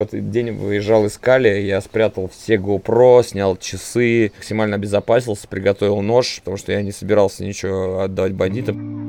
этот 0.00 0.28
день 0.30 0.50
выезжал 0.50 1.06
из 1.06 1.16
Кали, 1.18 1.60
я 1.60 1.80
спрятал 1.80 2.28
все 2.28 2.56
GoPro, 2.56 3.22
снял 3.22 3.56
часы, 3.56 4.32
максимально 4.34 4.74
обезопасился, 4.74 5.46
приготовил 5.46 6.02
нож, 6.02 6.38
потому 6.40 6.56
что 6.56 6.72
я 6.72 6.82
не 6.82 6.90
собирался 6.90 7.44
ничего 7.44 8.00
отдавать 8.00 8.32
бандитам. 8.32 9.04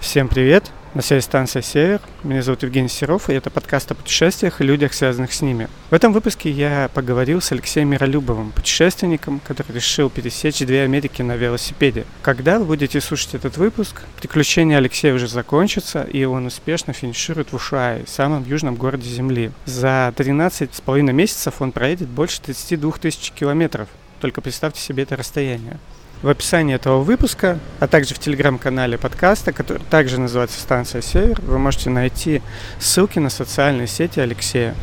Всем 0.00 0.26
привет! 0.26 0.72
На 0.92 1.02
связи 1.02 1.22
станция 1.22 1.62
«Север». 1.62 2.00
Меня 2.24 2.42
зовут 2.42 2.64
Евгений 2.64 2.88
Серов, 2.88 3.30
и 3.30 3.32
это 3.32 3.48
подкаст 3.48 3.92
о 3.92 3.94
путешествиях 3.94 4.60
и 4.60 4.64
людях, 4.64 4.92
связанных 4.92 5.32
с 5.32 5.40
ними. 5.40 5.68
В 5.88 5.94
этом 5.94 6.12
выпуске 6.12 6.50
я 6.50 6.90
поговорил 6.92 7.40
с 7.40 7.52
Алексеем 7.52 7.90
Миролюбовым, 7.90 8.50
путешественником, 8.50 9.40
который 9.46 9.72
решил 9.72 10.10
пересечь 10.10 10.58
две 10.58 10.82
Америки 10.82 11.22
на 11.22 11.36
велосипеде. 11.36 12.06
Когда 12.22 12.58
вы 12.58 12.64
будете 12.64 13.00
слушать 13.00 13.34
этот 13.34 13.56
выпуск, 13.56 14.02
приключения 14.18 14.78
Алексея 14.78 15.14
уже 15.14 15.28
закончатся, 15.28 16.02
и 16.02 16.24
он 16.24 16.46
успешно 16.46 16.92
финиширует 16.92 17.52
в 17.52 17.54
Ушуае, 17.54 18.04
самом 18.08 18.44
южном 18.44 18.74
городе 18.74 19.08
Земли. 19.08 19.52
За 19.66 20.12
13 20.16 20.74
с 20.74 20.80
половиной 20.80 21.12
месяцев 21.12 21.62
он 21.62 21.70
проедет 21.70 22.08
больше 22.08 22.42
32 22.42 22.90
тысяч 23.00 23.30
километров. 23.30 23.88
Только 24.20 24.40
представьте 24.40 24.80
себе 24.80 25.04
это 25.04 25.14
расстояние 25.14 25.78
в 26.22 26.28
описании 26.28 26.74
этого 26.74 27.00
выпуска, 27.00 27.58
а 27.78 27.88
также 27.88 28.14
в 28.14 28.18
телеграм-канале 28.18 28.98
подкаста, 28.98 29.52
который 29.52 29.82
также 29.90 30.20
называется 30.20 30.60
«Станция 30.60 31.00
Север», 31.00 31.40
вы 31.40 31.58
можете 31.58 31.88
найти 31.88 32.42
ссылки 32.78 33.18
на 33.18 33.30
социальные 33.30 33.86
сети 33.86 34.20
Алексея. 34.20 34.74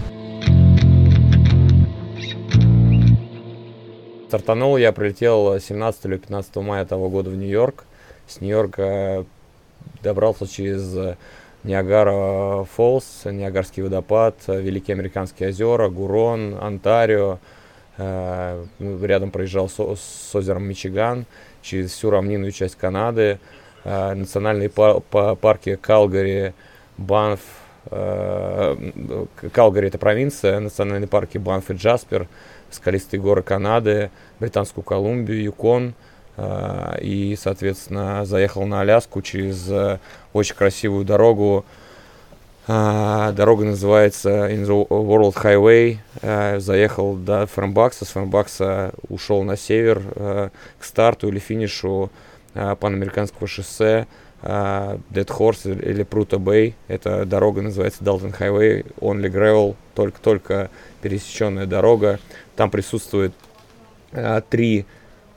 Стартанул 4.28 4.78
я, 4.78 4.92
прилетел 4.92 5.60
17 5.60 6.06
или 6.06 6.18
15 6.18 6.56
мая 6.58 6.86
того 6.86 7.10
года 7.10 7.30
в 7.30 7.36
Нью-Йорк. 7.36 7.86
С 8.28 8.42
Нью-Йорка 8.42 9.26
добрался 10.04 10.48
через 10.48 11.16
Ниагара 11.64 12.64
Фоллс, 12.64 13.26
Ниагарский 13.26 13.84
водопад, 13.84 14.36
Великие 14.48 14.96
Американские 14.96 15.50
озера, 15.50 15.90
Гурон, 15.90 16.58
Онтарио, 16.60 17.40
рядом 17.98 19.32
проезжал 19.32 19.70
с 19.70 20.36
озером 20.36 20.64
Мичиган, 20.64 21.26
через 21.62 21.92
всю 21.92 22.10
равнинную 22.10 22.52
часть 22.52 22.76
Канады, 22.76 23.40
э, 23.84 24.14
национальные 24.14 24.70
парки 24.70 25.76
Калгари, 25.76 26.54
Банф, 26.98 27.40
э, 27.90 28.76
Калгари 29.52 29.88
это 29.88 29.98
провинция, 29.98 30.60
национальные 30.60 31.08
парки 31.08 31.38
Банф 31.38 31.70
и 31.72 31.74
Джаспер, 31.74 32.28
скалистые 32.70 33.20
горы 33.20 33.42
Канады, 33.42 34.12
Британскую 34.40 34.84
Колумбию, 34.84 35.42
Юкон, 35.42 35.94
и, 37.02 37.36
соответственно, 37.40 38.24
заехал 38.24 38.68
на 38.68 38.82
Аляску 38.82 39.24
через 39.24 40.00
очень 40.34 40.56
красивую 40.56 41.04
дорогу 41.04 41.66
дорога 42.68 43.64
называется 43.64 44.50
In 44.50 44.66
the 44.66 44.88
World 44.90 45.36
Highway. 45.36 46.00
А, 46.22 46.60
заехал 46.60 47.16
до 47.16 47.46
Фермбакса, 47.46 48.04
с 48.04 48.10
Фермбакса 48.10 48.92
ушел 49.08 49.44
на 49.44 49.56
север 49.56 50.02
а, 50.16 50.50
к 50.78 50.84
старту 50.84 51.30
или 51.30 51.40
финишу 51.40 52.12
панамериканского 52.54 53.48
шоссе. 53.48 54.08
Dead 54.44 55.00
Horse 55.14 55.82
или 55.82 56.06
Pruta 56.06 56.38
Bay. 56.38 56.74
Эта 56.88 57.26
дорога 57.26 57.62
называется 57.62 58.04
Dalton 58.04 58.38
Highway, 58.38 58.86
Only 59.00 59.32
Gravel, 59.32 59.76
только-только 59.96 60.70
пересеченная 61.02 61.66
дорога. 61.66 62.20
Там 62.56 62.70
присутствует 62.70 63.34
три, 64.50 64.86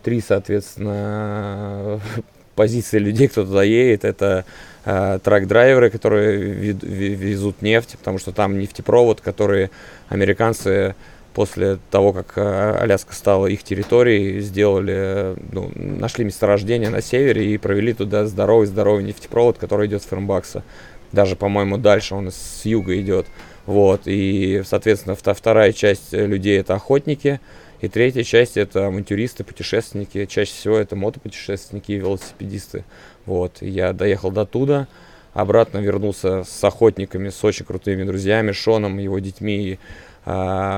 три, 0.02 0.20
соответственно, 0.20 2.00
позиции 2.56 2.98
людей, 2.98 3.28
кто 3.28 3.44
туда 3.44 3.62
едет. 3.62 4.04
Это 4.04 4.44
трак-драйверы, 4.84 5.90
которые 5.90 6.36
везут 6.36 7.62
нефть, 7.62 7.96
потому 7.98 8.18
что 8.18 8.32
там 8.32 8.58
нефтепровод, 8.58 9.20
который 9.20 9.70
американцы 10.08 10.94
после 11.34 11.78
того, 11.90 12.12
как 12.12 12.32
э, 12.36 12.78
Аляска 12.80 13.14
стала 13.14 13.46
их 13.46 13.62
территорией, 13.62 14.40
сделали, 14.40 15.36
ну, 15.52 15.70
нашли 15.74 16.24
месторождение 16.24 16.90
на 16.90 17.02
севере 17.02 17.54
и 17.54 17.58
провели 17.58 17.92
туда 17.94 18.26
здоровый-здоровый 18.26 19.04
нефтепровод, 19.04 19.58
который 19.58 19.86
идет 19.86 20.02
с 20.02 20.06
Фермбакса. 20.06 20.64
Даже, 21.12 21.36
по-моему, 21.36 21.76
дальше 21.76 22.14
он 22.14 22.30
с 22.30 22.62
юга 22.64 23.00
идет. 23.00 23.26
Вот, 23.66 24.02
и, 24.06 24.62
соответственно, 24.64 25.14
вторая 25.14 25.72
часть 25.72 26.12
людей 26.12 26.58
это 26.58 26.74
охотники, 26.74 27.40
и 27.80 27.88
третья 27.88 28.22
часть 28.22 28.56
это 28.56 28.86
авантюристы, 28.86 29.44
путешественники. 29.44 30.26
Чаще 30.26 30.52
всего 30.52 30.76
это 30.76 30.96
мотопутешественники 30.96 31.92
и 31.92 31.96
велосипедисты. 31.96 32.84
Вот, 33.26 33.62
я 33.62 33.92
доехал 33.92 34.30
до 34.30 34.44
туда, 34.44 34.86
обратно 35.32 35.78
вернулся 35.78 36.44
с 36.44 36.64
охотниками, 36.64 37.28
с 37.28 37.42
очень 37.44 37.64
крутыми 37.64 38.04
друзьями, 38.04 38.52
Шоном, 38.52 38.98
его 38.98 39.18
детьми 39.18 39.78
э, 40.26 40.30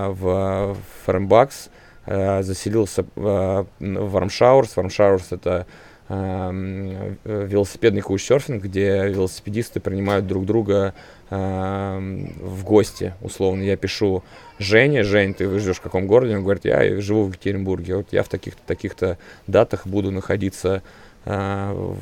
в 0.08 0.76
Фермбакс. 1.06 1.70
Э, 2.04 2.42
заселился 2.42 3.04
э, 3.16 3.64
в 3.78 4.16
Армшаурс. 4.16 4.76
Армшаурс 4.76 5.32
это 5.32 5.66
велосипедный 6.08 8.02
каучсерфинг, 8.02 8.64
где 8.64 9.08
велосипедисты 9.08 9.80
принимают 9.80 10.26
друг 10.26 10.44
друга 10.44 10.94
э, 11.30 12.26
в 12.40 12.64
гости, 12.64 13.14
условно. 13.22 13.62
Я 13.62 13.76
пишу 13.76 14.22
Жене, 14.58 15.04
Жень, 15.04 15.32
ты 15.32 15.48
живешь 15.58 15.78
в 15.78 15.80
каком 15.82 16.06
городе? 16.06 16.36
Он 16.36 16.42
говорит, 16.42 16.64
я 16.64 17.00
живу 17.00 17.24
в 17.24 17.28
Екатеринбурге. 17.28 17.96
Вот 17.96 18.08
я 18.12 18.22
в 18.22 18.28
таких-то 18.28 18.60
таких-то 18.66 19.16
датах 19.46 19.86
буду 19.86 20.10
находиться 20.10 20.82
а, 21.24 21.96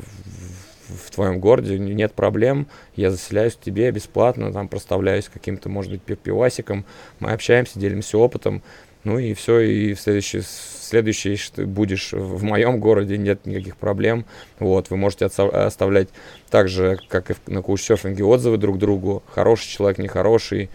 в 0.91 1.11
твоем 1.11 1.41
городе, 1.41 1.79
нет 1.79 2.15
проблем, 2.15 2.67
я 2.97 3.11
заселяюсь 3.11 3.55
к 3.55 3.61
тебе 3.61 3.91
бесплатно, 3.91 4.53
там 4.53 4.69
проставляюсь 4.69 5.29
каким-то, 5.29 5.69
может 5.69 5.93
быть, 5.93 6.03
пивасиком, 6.03 6.85
мы 7.19 7.33
общаемся, 7.33 7.79
делимся 7.79 8.19
опытом, 8.19 8.63
ну 9.05 9.19
и 9.19 9.35
все, 9.35 9.61
и 9.61 9.95
в 9.95 10.01
следующий, 10.01 10.43
следующий 10.43 11.39
ты 11.55 11.67
будешь 11.67 12.13
в 12.13 12.43
моем 12.43 12.81
городе, 12.81 13.19
нет 13.19 13.47
никаких 13.47 13.77
проблем, 13.77 14.25
вот, 14.59 14.91
вы 14.91 14.97
можете 14.97 15.27
оставлять 15.27 16.09
так 16.51 16.69
же, 16.69 16.99
как 17.09 17.31
и 17.31 17.35
на 17.47 17.63
каучсерфинге, 17.63 18.25
отзывы 18.25 18.59
друг 18.59 18.79
другу, 18.79 19.23
хороший 19.33 19.69
человек, 19.69 19.99
нехороший, 19.99 20.71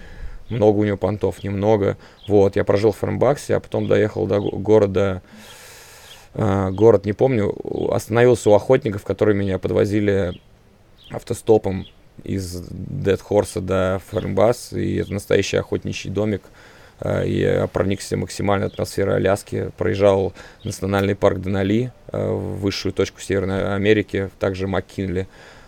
много 0.50 0.78
у 0.78 0.84
него 0.84 0.98
понтов, 0.98 1.44
немного, 1.44 1.98
вот, 2.28 2.56
я 2.56 2.64
прожил 2.64 2.92
в 2.92 2.98
Фермбаксе, 2.98 3.56
а 3.56 3.60
потом 3.60 3.88
доехал 3.88 4.28
до 4.28 4.40
города 4.40 5.22
а, 6.38 6.70
город, 6.72 7.06
не 7.06 7.14
помню, 7.14 7.56
остановился 7.94 8.50
у 8.50 8.54
охотников, 8.54 9.04
которые 9.04 9.36
меня 9.38 9.58
подвозили 9.58 10.34
автостопом 11.10 11.88
из 12.24 12.62
Dead 12.62 13.22
Horse 13.30 13.62
до 13.62 14.02
Фермбас, 14.12 14.74
и 14.74 14.98
это 14.98 15.14
настоящий 15.14 15.58
охотничий 15.58 16.10
домик. 16.10 16.42
А, 17.00 17.24
я 17.24 17.68
проникся 17.68 18.18
максимально 18.18 18.68
атмосферой 18.68 19.18
Аляски, 19.18 19.72
проезжал 19.78 20.34
национальный 20.64 21.16
парк 21.16 21.40
Денали, 21.40 21.92
а, 22.08 22.34
высшую 22.34 22.94
точку 22.94 23.22
Северной 23.22 23.76
Америки, 23.76 24.30
также 24.40 24.68
Маккинли. 24.68 25.28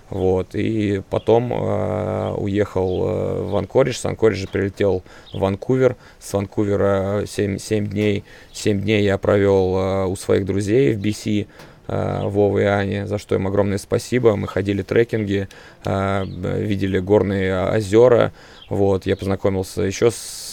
Вот, 0.10 0.56
и 0.56 1.02
потом 1.10 1.52
э, 1.52 2.34
уехал 2.38 3.08
э, 3.08 3.42
в 3.42 3.58
Анкоридж, 3.58 3.98
с 3.98 4.06
Анкориджа 4.06 4.48
прилетел 4.48 5.04
в 5.34 5.40
Ванкувер, 5.40 5.98
с 6.20 6.32
Ванкувера 6.32 7.26
7, 7.28 7.58
7 7.58 7.88
дней, 7.88 8.24
7 8.54 8.80
дней 8.82 9.04
я 9.04 9.18
провел 9.18 9.76
э, 9.76 10.06
у 10.06 10.16
своих 10.16 10.46
друзей 10.46 10.96
в 10.96 11.02
BC, 11.02 11.48
э, 11.90 12.22
Вовы 12.24 12.62
и 12.62 12.66
Ани, 12.66 13.04
за 13.06 13.18
что 13.18 13.36
им 13.36 13.48
огромное 13.48 13.80
спасибо. 13.80 14.38
Мы 14.38 14.48
ходили 14.48 14.82
трекинги, 14.82 15.50
э, 15.84 16.24
видели 16.26 17.00
горные 17.00 17.72
озера, 17.72 18.32
вот, 18.70 19.06
я 19.06 19.18
познакомился 19.18 19.82
еще 19.82 20.10
с 20.10 20.47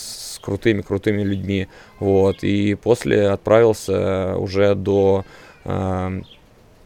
крутыми-крутыми 0.44 1.22
людьми, 1.22 1.68
вот, 1.98 2.44
и 2.44 2.74
после 2.74 3.28
отправился 3.28 4.36
уже 4.36 4.74
до 4.74 5.24
э, 5.64 6.20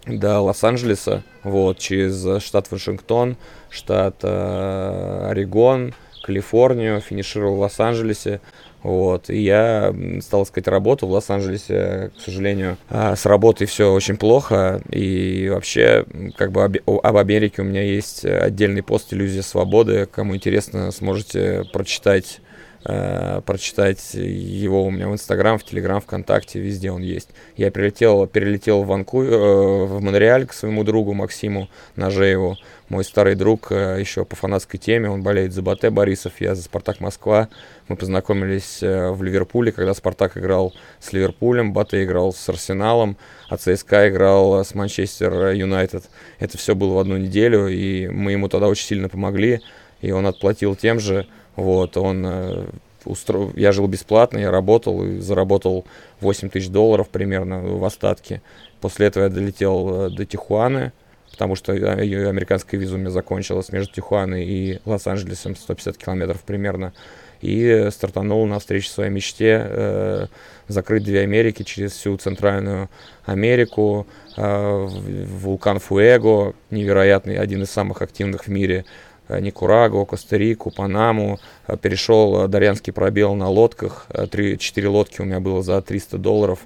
до 0.07 0.41
Лос-Анджелеса, 0.41 1.23
вот, 1.43 1.79
через 1.79 2.43
штат 2.43 2.71
Вашингтон, 2.71 3.37
штат 3.69 4.17
э, 4.23 5.29
Орегон, 5.31 5.93
Калифорнию, 6.23 7.01
финишировал 7.01 7.57
в 7.57 7.61
Лос-Анджелесе, 7.61 8.41
вот, 8.83 9.29
и 9.29 9.41
я 9.41 9.95
стал 10.21 10.45
искать 10.45 10.69
работу 10.69 11.07
в 11.07 11.11
Лос-Анджелесе, 11.11 12.11
к 12.17 12.21
сожалению, 12.21 12.79
а 12.89 13.17
с 13.17 13.27
работой 13.27 13.67
все 13.67 13.93
очень 13.93 14.17
плохо, 14.17 14.81
и 14.91 15.49
вообще, 15.53 16.07
как 16.37 16.53
бы 16.53 16.63
об 16.65 17.17
Америке 17.17 17.63
у 17.63 17.65
меня 17.65 17.83
есть 17.83 18.25
отдельный 18.25 18.83
пост 18.83 19.13
«Иллюзия 19.13 19.43
свободы», 19.43 20.07
кому 20.07 20.37
интересно, 20.37 20.91
сможете 20.93 21.65
прочитать 21.73 22.41
э, 22.89 23.43
прочитать 23.45 24.15
его 24.15 24.85
у 24.85 24.91
меня 24.91 25.09
в 25.09 25.13
Инстаграм, 25.13 25.59
в 25.59 25.65
Телеграм, 25.65 26.01
ВКонтакте, 26.01 26.59
везде 26.59 26.91
он 26.91 27.03
есть. 27.03 27.29
Я 27.57 27.71
прилетел, 27.71 28.27
перелетел 28.27 28.83
в 28.83 28.87
Ванкувер, 28.87 29.33
э, 29.33 29.85
в 29.85 30.01
Монреаль 30.01 30.47
к 30.47 30.53
своему 30.53 30.83
другу 30.83 31.13
Максиму 31.15 31.69
Нажееву. 31.95 32.57
Мой 32.89 33.05
старый 33.05 33.35
друг 33.35 33.71
э, 33.71 33.99
еще 34.01 34.25
по 34.25 34.35
фанатской 34.35 34.81
теме, 34.81 35.11
он 35.11 35.23
болеет 35.23 35.53
за 35.53 35.61
Батэ 35.61 35.91
Борисов, 35.91 36.41
я 36.41 36.55
за 36.55 36.63
Спартак 36.63 37.01
Москва. 37.01 37.49
Мы 37.89 37.97
познакомились 37.97 38.83
э, 38.83 39.11
в 39.11 39.23
Ливерпуле, 39.23 39.73
когда 39.73 39.93
Спартак 39.93 40.39
играл 40.39 40.73
с 40.99 41.13
Ливерпулем, 41.13 41.75
Батэ 41.75 42.05
играл 42.05 42.33
с 42.33 42.49
Арсеналом, 42.49 43.19
а 43.51 43.59
ЦСКА 43.59 44.09
играл 44.09 44.65
с 44.65 44.75
Манчестер 44.75 45.53
Юнайтед. 45.53 46.05
Это 46.39 46.57
все 46.57 46.75
было 46.75 46.95
в 46.95 46.99
одну 46.99 47.19
неделю, 47.19 47.69
и 47.69 48.09
мы 48.09 48.33
ему 48.33 48.49
тогда 48.49 48.69
очень 48.69 48.87
сильно 48.87 49.11
помогли, 49.11 49.61
и 50.01 50.11
он 50.11 50.27
отплатил 50.27 50.77
тем 50.77 51.01
же. 51.01 51.27
Вот, 51.57 51.97
он 51.97 52.25
э, 52.27 52.67
устро... 53.05 53.51
я 53.57 53.73
жил 53.73 53.87
бесплатно, 53.87 54.39
я 54.39 54.51
работал 54.51 55.05
и 55.05 55.19
заработал 55.19 55.85
8 56.21 56.51
тысяч 56.51 56.69
долларов 56.69 57.09
примерно 57.09 57.61
в 57.61 57.85
остатке. 57.85 58.43
После 58.81 59.07
этого 59.07 59.25
я 59.25 59.31
долетел 59.31 60.11
до 60.11 60.25
Тихуаны, 60.25 60.93
потому 61.33 61.55
что 61.55 61.73
американская 61.73 62.81
виза 62.81 62.95
у 62.95 62.99
меня 62.99 63.11
закончилась 63.11 63.71
между 63.71 63.93
Тихуаной 63.93 64.45
и 64.45 64.81
Лос-Анджелесом, 64.85 65.57
150 65.57 65.97
километров 65.97 66.43
примерно. 66.43 66.93
И 67.41 67.89
стартанул 67.93 68.47
на 68.47 68.59
встречу 68.59 68.89
своей 68.89 69.11
мечте 69.11 69.65
э, 69.65 70.27
закрыть 70.67 71.05
две 71.05 71.21
Америки 71.21 71.63
через 71.63 71.93
всю 71.93 72.17
Центральную 72.17 72.91
Америку. 73.25 74.09
Э, 74.37 74.89
вулкан 74.89 75.79
Фуэго, 75.79 76.55
невероятный, 76.71 77.39
один 77.39 77.63
из 77.63 77.71
самых 77.71 78.03
активных 78.03 78.47
в 78.47 78.49
мире, 78.49 78.79
э, 78.79 78.85
Никурагу, 79.29 80.05
Коста-Рику, 80.07 80.71
Панаму. 80.71 81.39
Э, 81.67 81.77
перешел 81.77 82.49
Дарьянский 82.49 82.93
пробел 82.93 83.35
на 83.35 83.49
лодках. 83.49 84.07
Три, 84.31 84.59
четыре 84.59 84.89
лодки 84.89 85.21
у 85.21 85.25
меня 85.25 85.41
было 85.41 85.63
за 85.63 85.83
300 85.83 86.19
долларов. 86.19 86.61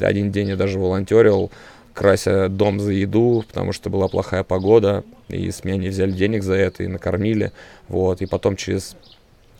Один 0.00 0.30
день 0.30 0.48
я 0.48 0.56
даже 0.56 0.78
волонтерил 0.78 1.50
крася 1.94 2.48
дом 2.48 2.80
за 2.80 2.92
еду, 2.92 3.44
потому 3.46 3.72
что 3.72 3.88
была 3.88 4.08
плохая 4.08 4.42
погода, 4.42 5.04
и 5.28 5.50
с 5.50 5.64
меня 5.64 5.76
не 5.78 5.88
взяли 5.88 6.10
денег 6.10 6.42
за 6.42 6.54
это, 6.54 6.82
и 6.82 6.88
накормили. 6.88 7.52
Вот. 7.88 8.20
И 8.20 8.26
потом 8.26 8.56
через 8.56 8.96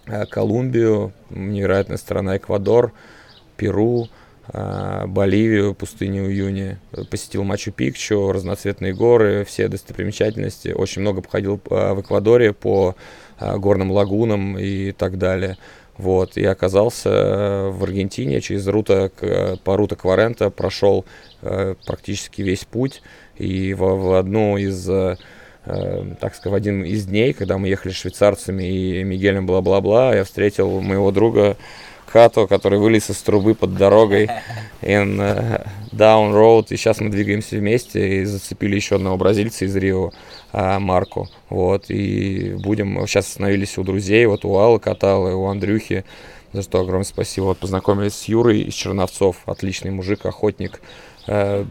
э, 0.07 0.27
Колумбию, 0.27 1.13
невероятная 1.31 1.97
страна 1.97 2.37
Эквадор, 2.37 2.93
Перу, 3.57 4.05
э, 4.05 4.24
Боливию, 4.53 5.75
пустыню 5.75 6.31
Июни, 6.31 6.79
посетил 7.11 7.45
Мачу-Пикчу, 7.45 8.31
разноцветные 8.31 8.93
горы, 8.93 9.45
все 9.45 9.69
достопримечательности. 9.69 10.69
Очень 10.69 11.03
много 11.03 11.23
походил 11.23 11.61
э, 11.71 11.93
в 11.95 12.01
Эквадоре 12.03 12.53
по 12.53 12.95
горным 13.41 13.91
лагунам 13.91 14.59
и 14.59 14.93
так 14.93 15.19
далее. 15.19 15.57
Вот, 15.97 16.37
и 16.37 16.45
оказался 16.45 17.71
в 17.71 17.85
Аргентине 17.85 18.41
через 18.41 18.67
рута, 18.67 19.11
по 19.63 19.77
рута 19.77 19.95
Кварента 19.95 20.51
прошел 20.51 21.05
Э, 21.47 21.75
практически 21.87 22.41
весь 22.41 22.65
путь. 22.65 23.03
И 23.37 23.75
в, 23.75 23.81
в 23.81 24.19
одну 24.19 24.57
из, 24.57 24.89
э, 24.89 25.17
э, 25.67 26.15
так 26.19 26.35
сказать, 26.35 26.53
в 26.53 26.55
один 26.55 26.83
из 26.85 27.05
дней, 27.05 27.35
когда 27.35 27.59
мы 27.59 27.69
ехали 27.69 27.93
швейцарцами 27.93 28.65
и 28.65 29.05
Мигелем 29.05 29.47
бла-бла-бла, 29.47 30.15
я 30.15 30.25
встретил 30.25 30.81
моего 30.81 31.11
друга 31.11 31.59
Като, 32.15 32.47
который 32.47 32.79
вылез 32.79 33.11
из 33.11 33.17
трубы 33.23 33.57
под 33.57 33.75
дорогой. 33.75 34.29
In 34.83 35.17
uh, 35.19 35.67
Down 35.91 36.33
Road, 36.33 36.67
и 36.71 36.77
сейчас 36.77 37.01
мы 37.01 37.11
двигаемся 37.11 37.57
вместе 37.57 38.21
и 38.21 38.25
зацепили 38.25 38.77
еще 38.77 38.95
одного 38.95 39.17
бразильца 39.17 39.65
из 39.65 39.75
Рио, 39.75 40.13
uh, 40.53 40.79
Марку, 40.79 41.29
вот, 41.49 41.87
и 41.89 42.55
будем, 42.63 43.05
сейчас 43.09 43.27
остановились 43.27 43.79
у 43.79 43.83
друзей, 43.83 44.27
вот 44.27 44.45
у 44.45 44.57
Аллы 44.57 44.79
Каталы, 44.79 45.35
у 45.35 45.47
Андрюхи, 45.47 46.05
за 46.53 46.63
что 46.63 46.79
огромное 46.79 47.05
спасибо, 47.05 47.47
вот 47.47 47.59
познакомились 47.59 48.15
с 48.15 48.29
Юрой 48.29 48.61
из 48.61 48.75
Черновцов, 48.75 49.39
отличный 49.47 49.91
мужик, 49.91 50.25
охотник, 50.25 50.81
Э, 51.27 51.65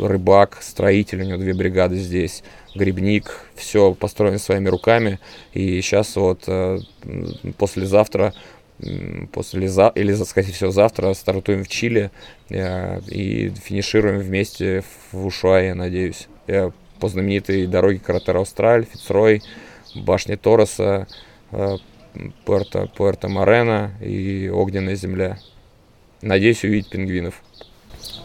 рыбак, 0.00 0.58
строитель, 0.62 1.22
у 1.22 1.24
него 1.24 1.38
две 1.38 1.54
бригады 1.54 1.96
здесь, 1.96 2.42
грибник, 2.74 3.46
все 3.54 3.94
построено 3.94 4.38
своими 4.38 4.68
руками. 4.68 5.20
И 5.52 5.80
сейчас 5.80 6.16
вот 6.16 6.42
э, 6.48 6.80
послезавтра, 7.56 8.34
после 9.32 9.68
за, 9.68 9.92
или, 9.94 10.12
скорее 10.14 10.52
всего, 10.52 10.70
завтра 10.70 11.12
стартуем 11.14 11.64
в 11.64 11.68
Чили 11.68 12.10
э, 12.50 13.00
и 13.08 13.50
финишируем 13.50 14.18
вместе 14.18 14.82
в 15.12 15.26
Ушуае, 15.26 15.68
я 15.68 15.74
надеюсь. 15.74 16.28
По 17.00 17.08
знаменитой 17.08 17.66
дороге 17.66 17.98
Каратер 17.98 18.36
Австраль, 18.36 18.84
Фицрой, 18.84 19.42
башни 19.94 20.36
Тороса, 20.36 21.06
Пуэрто, 22.44 22.88
Пуэрто 22.96 23.28
Морено 23.28 23.92
и 24.00 24.48
Огненная 24.48 24.96
земля. 24.96 25.38
Надеюсь 26.20 26.62
увидеть 26.64 26.90
пингвинов. 26.90 27.42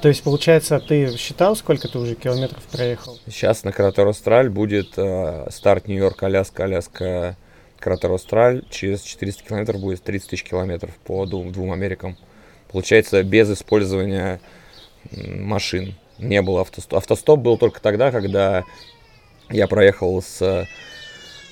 То 0.02 0.10
есть, 0.10 0.24
получается, 0.24 0.80
ты 0.80 1.16
считал, 1.18 1.56
сколько 1.56 1.88
ты 1.88 1.98
уже 1.98 2.16
километров 2.16 2.64
проехал? 2.66 3.18
Сейчас 3.28 3.64
на 3.64 3.72
Кратер 3.72 4.08
Австраль 4.08 4.50
будет 4.50 4.94
э, 4.98 5.48
старт 5.50 5.88
Нью-Йорк, 5.88 6.22
Аляска, 6.22 6.66
Аляска, 6.66 7.38
Кратер 7.80 8.12
Австраль. 8.12 8.64
Через 8.70 9.02
400 9.02 9.44
километров 9.44 9.82
будет 9.82 10.04
30 10.04 10.30
тысяч 10.30 10.44
километров 10.44 10.92
по 11.06 11.26
двум, 11.26 11.52
двум 11.52 11.72
Америкам. 11.72 12.18
Получается, 12.72 13.24
без 13.24 13.52
использования 13.52 14.40
машин. 15.12 15.96
Не 16.18 16.42
было 16.42 16.62
автостоп. 16.62 16.98
Автостоп 16.98 17.40
был 17.40 17.58
только 17.58 17.82
тогда, 17.82 18.12
когда 18.12 18.64
я 19.50 19.68
проехал 19.68 20.22
с 20.22 20.68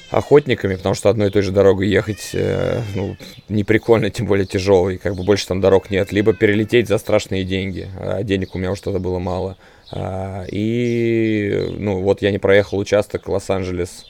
охотниками, 0.09 0.75
потому 0.75 0.95
что 0.95 1.09
одной 1.09 1.27
и 1.27 1.31
той 1.31 1.41
же 1.41 1.51
дорогой 1.51 1.87
ехать, 1.87 2.29
э, 2.33 2.81
ну, 2.93 3.17
не 3.49 3.63
прикольно, 3.63 4.09
тем 4.09 4.27
более 4.27 4.45
тяжелый, 4.45 4.97
как 4.97 5.15
бы 5.15 5.23
больше 5.23 5.47
там 5.47 5.61
дорог 5.61 5.89
нет. 5.89 6.11
Либо 6.11 6.33
перелететь 6.33 6.87
за 6.87 6.97
страшные 6.97 7.43
деньги, 7.43 7.87
а 7.99 8.23
денег 8.23 8.55
у 8.55 8.59
меня 8.59 8.71
уже 8.71 8.81
тогда 8.81 8.99
было 8.99 9.19
мало. 9.19 9.57
А, 9.91 10.45
и, 10.49 11.67
ну, 11.77 12.01
вот 12.01 12.21
я 12.21 12.31
не 12.31 12.37
проехал 12.37 12.77
участок 12.77 13.27
Лос-Анджелес, 13.27 14.05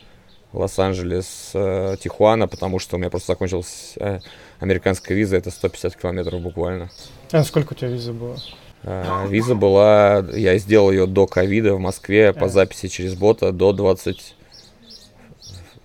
Лос-Анджелес, 0.55 1.51
э, 1.53 1.95
Тихуана, 1.99 2.47
потому 2.47 2.79
что 2.79 2.95
у 2.95 2.99
меня 2.99 3.09
просто 3.09 3.33
закончилась 3.33 3.93
э, 3.97 4.19
американская 4.59 5.17
виза, 5.17 5.37
это 5.37 5.51
150 5.51 5.95
километров 5.95 6.41
буквально. 6.41 6.89
А 7.31 7.43
сколько 7.43 7.73
у 7.73 7.75
тебя 7.75 7.89
виза 7.89 8.13
была? 8.13 8.35
А, 8.83 9.25
виза 9.27 9.55
была, 9.55 10.25
я 10.33 10.57
сделал 10.57 10.91
ее 10.91 11.07
до 11.07 11.27
ковида 11.27 11.75
в 11.75 11.79
Москве 11.79 12.33
по 12.33 12.47
записи 12.47 12.87
через 12.87 13.15
бота 13.15 13.51
до 13.51 13.73
20 13.73 14.35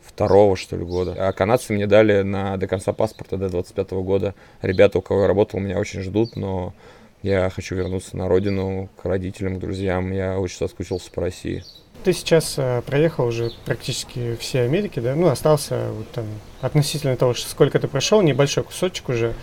второго, 0.02 0.54
что 0.54 0.76
ли, 0.76 0.84
года. 0.84 1.14
А 1.16 1.32
канадцы 1.32 1.72
мне 1.72 1.86
дали 1.86 2.20
на 2.20 2.58
до 2.58 2.66
конца 2.66 2.92
паспорта 2.92 3.38
до 3.38 3.48
25 3.48 3.92
года. 3.92 4.34
Ребята, 4.60 4.98
у 4.98 5.02
кого 5.02 5.22
я 5.22 5.26
работал, 5.26 5.60
меня 5.60 5.78
очень 5.78 6.02
ждут, 6.02 6.36
но 6.36 6.74
я 7.22 7.48
хочу 7.48 7.74
вернуться 7.74 8.18
на 8.18 8.28
родину, 8.28 8.90
к 9.00 9.04
родителям, 9.06 9.56
к 9.56 9.60
друзьям. 9.60 10.12
Я 10.12 10.38
очень 10.38 10.58
соскучился 10.58 11.10
по 11.10 11.22
России. 11.22 11.64
Ты 12.04 12.12
сейчас 12.12 12.54
э, 12.56 12.82
проехал 12.86 13.26
уже 13.26 13.52
практически 13.64 14.36
все 14.36 14.62
Америки, 14.62 15.00
да? 15.00 15.14
Ну, 15.14 15.28
остался 15.28 15.90
вот 15.92 16.10
там 16.10 16.24
относительно 16.60 17.16
того, 17.16 17.34
что 17.34 17.48
сколько 17.48 17.78
ты 17.78 17.88
прошел, 17.88 18.22
небольшой 18.22 18.64
кусочек 18.64 19.08
уже. 19.08 19.34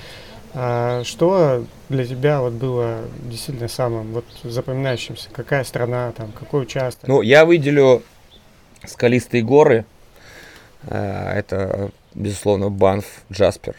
А 0.54 1.04
что 1.04 1.66
для 1.90 2.06
тебя 2.06 2.42
вот 2.42 2.54
было 2.54 3.02
действительно 3.24 3.68
самым 3.68 4.14
вот 4.14 4.26
запоминающимся? 4.44 5.30
Какая 5.32 5.64
страна, 5.64 6.12
там, 6.14 6.32
какой 6.32 6.64
участок? 6.64 7.08
Ну, 7.08 7.22
я 7.22 7.46
выделю 7.46 8.02
скалистые 8.86 9.44
горы, 9.44 9.86
Э, 10.84 11.34
это, 11.34 11.92
безусловно, 12.14 12.70
Банф 12.70 13.24
Джаспер. 13.32 13.76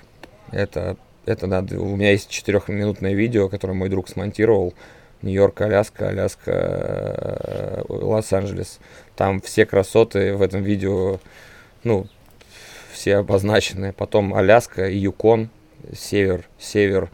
Это, 0.51 0.97
это 1.27 1.47
надо... 1.47 1.81
У 1.81 1.97
меня 1.97 2.13
есть 2.13 2.29
четырехминутное 2.29 3.15
видео, 3.15 3.49
которое 3.49 3.75
мой 3.75 3.89
друг 3.89 4.09
смонтировал. 4.09 4.75
Нью-Йорк, 5.23 5.61
Аляска, 5.61 6.09
Аляска, 6.09 6.53
э, 6.53 7.83
Лос-Анджелес. 7.89 8.79
Там 9.17 9.41
все 9.41 9.67
красоты 9.67 10.35
в 10.35 10.43
этом 10.43 10.63
видео, 10.63 11.19
ну, 11.85 12.07
все 12.93 13.17
обозначены. 13.17 13.93
Потом 13.93 14.35
Аляска 14.35 14.89
и 14.89 14.99
Юкон, 14.99 15.51
север, 15.93 16.45
север 16.59 17.11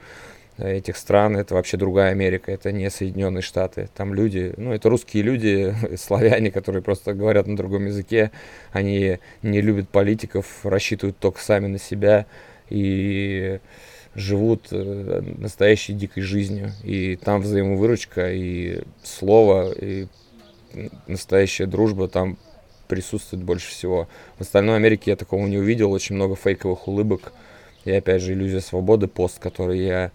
этих 0.58 0.96
стран, 0.96 1.36
это 1.36 1.54
вообще 1.54 1.76
другая 1.76 2.12
Америка, 2.12 2.52
это 2.52 2.70
не 2.70 2.88
Соединенные 2.90 3.42
Штаты. 3.42 3.88
Там 3.94 4.14
люди, 4.14 4.54
ну, 4.56 4.72
это 4.72 4.88
русские 4.88 5.22
люди, 5.22 5.74
славяне, 5.96 6.50
которые 6.50 6.82
просто 6.82 7.14
говорят 7.14 7.46
на 7.46 7.56
другом 7.56 7.86
языке, 7.86 8.30
они 8.72 9.18
не 9.42 9.60
любят 9.60 9.88
политиков, 9.88 10.46
рассчитывают 10.64 11.18
только 11.18 11.40
сами 11.40 11.66
на 11.66 11.78
себя 11.78 12.26
и 12.68 13.60
живут 14.14 14.68
э, 14.70 15.22
настоящей 15.38 15.92
дикой 15.92 16.22
жизнью. 16.22 16.72
И 16.82 17.16
там 17.16 17.42
взаимовыручка, 17.42 18.32
и 18.32 18.82
слово, 19.02 19.72
и 19.72 20.06
настоящая 21.06 21.66
дружба 21.66 22.08
там 22.08 22.38
присутствует 22.88 23.42
больше 23.42 23.70
всего. 23.70 24.08
В 24.38 24.42
остальной 24.42 24.76
Америке 24.76 25.10
я 25.10 25.16
такого 25.16 25.46
не 25.46 25.58
увидел, 25.58 25.92
очень 25.92 26.14
много 26.14 26.36
фейковых 26.36 26.86
улыбок. 26.88 27.32
И 27.84 27.90
опять 27.90 28.22
же 28.22 28.32
иллюзия 28.32 28.60
свободы, 28.60 29.08
пост, 29.08 29.38
который 29.38 29.84
я 29.84 30.10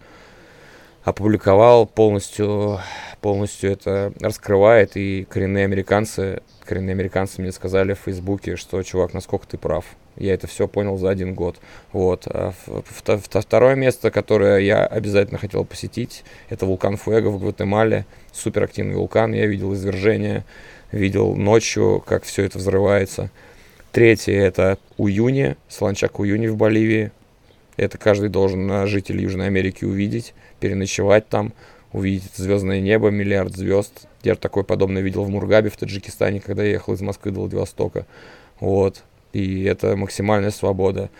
опубликовал, 1.04 1.86
полностью, 1.86 2.80
полностью 3.20 3.70
это 3.70 4.12
раскрывает, 4.20 4.96
и 4.96 5.26
коренные 5.28 5.64
американцы, 5.64 6.42
коренные 6.64 6.92
американцы 6.92 7.40
мне 7.40 7.52
сказали 7.52 7.94
в 7.94 8.00
Фейсбуке, 8.00 8.56
что, 8.56 8.82
чувак, 8.82 9.14
насколько 9.14 9.46
ты 9.46 9.56
прав. 9.56 9.84
Я 10.20 10.34
это 10.34 10.46
все 10.46 10.68
понял 10.68 10.98
за 10.98 11.08
один 11.08 11.34
год. 11.34 11.58
Вот. 11.92 12.26
А 12.26 12.52
второе 12.84 13.74
место, 13.74 14.10
которое 14.10 14.58
я 14.58 14.86
обязательно 14.86 15.38
хотел 15.38 15.64
посетить, 15.64 16.24
это 16.50 16.66
вулкан 16.66 16.96
Фуэго 16.96 17.28
в 17.28 17.40
Гватемале. 17.40 18.04
Суперактивный 18.32 18.96
вулкан. 18.96 19.32
Я 19.32 19.46
видел 19.46 19.72
извержение, 19.72 20.44
видел 20.92 21.34
ночью, 21.34 22.04
как 22.06 22.24
все 22.24 22.44
это 22.44 22.58
взрывается. 22.58 23.30
Третье 23.92 24.34
это 24.34 24.78
Уюни, 24.98 25.56
Солончак 25.68 26.20
Уюни 26.20 26.48
в 26.48 26.56
Боливии. 26.56 27.12
Это 27.78 27.96
каждый 27.96 28.28
должен 28.28 28.70
э, 28.70 28.86
житель 28.86 29.22
Южной 29.22 29.46
Америки 29.46 29.86
увидеть, 29.86 30.34
переночевать 30.60 31.28
там, 31.28 31.54
увидеть 31.92 32.36
звездное 32.36 32.80
небо, 32.80 33.08
миллиард 33.08 33.56
звезд. 33.56 34.06
Я 34.22 34.34
такой 34.34 34.64
подобное 34.64 35.00
видел 35.00 35.24
в 35.24 35.30
Мургабе 35.30 35.70
в 35.70 35.78
Таджикистане, 35.78 36.40
когда 36.40 36.62
я 36.62 36.72
ехал 36.72 36.92
из 36.92 37.00
Москвы 37.00 37.30
до 37.32 37.40
Владивостока. 37.40 38.06
Вот. 38.60 39.02
И 39.32 39.64
это 39.64 39.96
максимальная 39.96 40.50
свобода. 40.50 41.10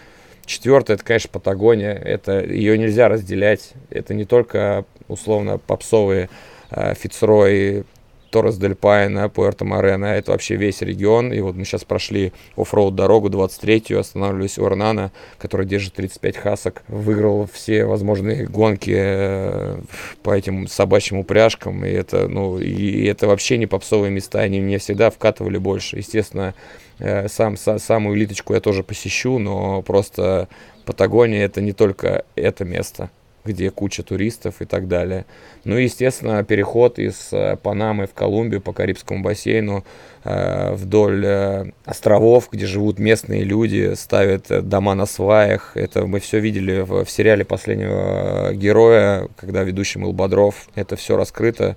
Четвертое, 0.44 0.94
это, 0.94 1.04
конечно, 1.04 1.30
Патагония. 1.32 1.92
Это, 1.92 2.44
ее 2.44 2.76
нельзя 2.76 3.08
разделять. 3.08 3.72
Это 3.88 4.14
не 4.14 4.24
только, 4.24 4.84
условно, 5.08 5.58
попсовые 5.58 6.28
э, 6.70 6.94
Фицрой, 6.94 7.84
Торрес 8.30 8.56
Дель 8.56 8.74
Пайна, 8.74 9.28
Пуэрто 9.28 9.64
Морено, 9.64 10.06
это 10.06 10.32
вообще 10.32 10.56
весь 10.56 10.82
регион. 10.82 11.32
И 11.32 11.40
вот 11.40 11.56
мы 11.56 11.64
сейчас 11.64 11.84
прошли 11.84 12.32
оффроуд 12.56 12.94
дорогу 12.94 13.28
23-ю, 13.28 13.98
останавливались 13.98 14.58
у 14.58 14.64
Орнана, 14.64 15.12
который 15.38 15.66
держит 15.66 15.94
35 15.94 16.36
хасок, 16.36 16.82
выиграл 16.88 17.48
все 17.52 17.84
возможные 17.84 18.46
гонки 18.46 18.94
э, 18.94 19.80
по 20.22 20.30
этим 20.30 20.68
собачьим 20.68 21.18
упряжкам. 21.18 21.84
И 21.84 21.90
это, 21.90 22.28
ну, 22.28 22.58
и 22.58 23.04
это 23.04 23.26
вообще 23.26 23.58
не 23.58 23.66
попсовые 23.66 24.10
места, 24.10 24.40
они 24.40 24.60
мне 24.60 24.78
всегда 24.78 25.10
вкатывали 25.10 25.58
больше. 25.58 25.98
Естественно, 25.98 26.54
э, 26.98 27.28
сам, 27.28 27.56
са, 27.56 27.78
самую 27.78 28.16
литочку 28.16 28.54
я 28.54 28.60
тоже 28.60 28.82
посещу, 28.82 29.38
но 29.38 29.82
просто 29.82 30.48
Патагония 30.84 31.44
это 31.44 31.60
не 31.60 31.72
только 31.72 32.24
это 32.36 32.64
место 32.64 33.10
где 33.44 33.70
куча 33.70 34.02
туристов 34.02 34.60
и 34.60 34.64
так 34.64 34.88
далее. 34.88 35.24
Ну 35.64 35.78
и, 35.78 35.84
естественно, 35.84 36.44
переход 36.44 36.98
из 36.98 37.32
э, 37.32 37.56
Панамы 37.62 38.06
в 38.06 38.14
Колумбию 38.14 38.60
по 38.60 38.72
Карибскому 38.72 39.22
бассейну 39.22 39.84
э, 40.24 40.74
вдоль 40.74 41.24
э, 41.24 41.70
островов, 41.84 42.48
где 42.52 42.66
живут 42.66 42.98
местные 42.98 43.44
люди, 43.44 43.94
ставят 43.94 44.68
дома 44.68 44.94
на 44.94 45.06
сваях. 45.06 45.72
Это 45.74 46.06
мы 46.06 46.20
все 46.20 46.38
видели 46.38 46.80
в, 46.80 47.04
в 47.04 47.10
сериале 47.10 47.44
«Последнего 47.44 48.52
героя», 48.52 49.28
когда 49.36 49.62
ведущий 49.62 49.98
был 49.98 50.12
Бодров. 50.12 50.68
Это 50.74 50.96
все 50.96 51.16
раскрыто 51.16 51.76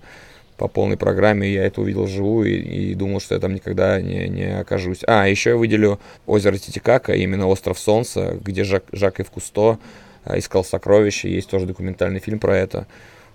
по 0.57 0.67
полной 0.67 0.97
программе. 0.97 1.51
Я 1.51 1.65
это 1.65 1.81
увидел 1.81 2.03
вживую 2.03 2.49
и, 2.49 2.91
и 2.91 2.93
думал, 2.95 3.19
что 3.19 3.35
я 3.35 3.41
там 3.41 3.53
никогда 3.53 3.99
не, 4.01 4.27
не 4.27 4.59
окажусь. 4.59 4.99
А, 5.07 5.27
еще 5.27 5.51
я 5.51 5.55
выделю 5.55 5.99
озеро 6.25 6.57
Титикака, 6.57 7.13
именно 7.13 7.47
остров 7.47 7.79
Солнца, 7.79 8.37
где 8.41 8.63
Жак, 8.63 8.83
Жак 8.91 9.19
и 9.19 9.23
Кусто 9.23 9.61
а, 9.61 9.77
искал 10.25 10.63
сокровища, 10.63 11.27
есть 11.27 11.49
тоже 11.49 11.65
документальный 11.65 12.19
фильм 12.19 12.39
про 12.39 12.57
это. 12.57 12.87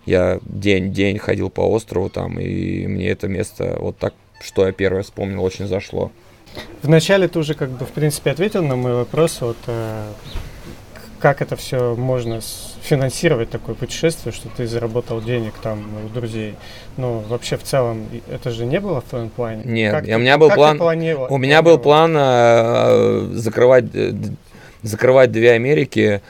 Я 0.06 0.40
день-день 0.42 1.18
ходил 1.18 1.50
по 1.50 1.60
острову 1.60 2.08
там, 2.08 2.38
и 2.40 2.86
мне 2.86 3.10
это 3.10 3.28
место, 3.28 3.76
вот 3.78 3.98
так, 3.98 4.14
что 4.40 4.66
я 4.66 4.72
первое 4.72 5.02
вспомнил, 5.02 5.42
очень 5.42 5.66
зашло. 5.66 6.10
Вначале 6.82 7.28
ты 7.28 7.38
уже 7.38 7.54
как 7.54 7.70
бы, 7.70 7.84
в 7.84 7.90
принципе, 7.90 8.30
ответил 8.30 8.62
на 8.62 8.76
мой 8.76 8.94
вопрос, 8.94 9.40
вот 9.40 9.58
э, 9.66 10.06
как 11.18 11.42
это 11.42 11.56
все 11.56 11.94
можно 11.94 12.40
финансировать 12.82 13.50
такое 13.50 13.74
путешествие, 13.74 14.32
что 14.32 14.48
ты 14.48 14.66
заработал 14.66 15.20
денег 15.20 15.54
там 15.62 15.84
у 16.06 16.08
друзей. 16.08 16.54
Ну, 16.96 17.18
вообще 17.28 17.56
в 17.56 17.62
целом 17.62 18.08
это 18.30 18.50
же 18.50 18.64
не 18.64 18.80
было 18.80 19.00
в 19.00 19.04
твоем 19.04 19.28
плане? 19.28 19.62
Нет, 19.64 19.92
как 19.92 20.04
у 20.04 20.18
меня 20.18 20.38
был 20.38 20.50
план. 20.50 20.80
У 20.80 21.38
меня 21.38 21.62
был 21.62 21.78
план 21.78 22.14
э, 22.16 23.28
закрывать 23.32 23.84
э, 23.94 24.12
закрывать 24.82 25.32
две 25.32 25.52
Америки 25.52 26.22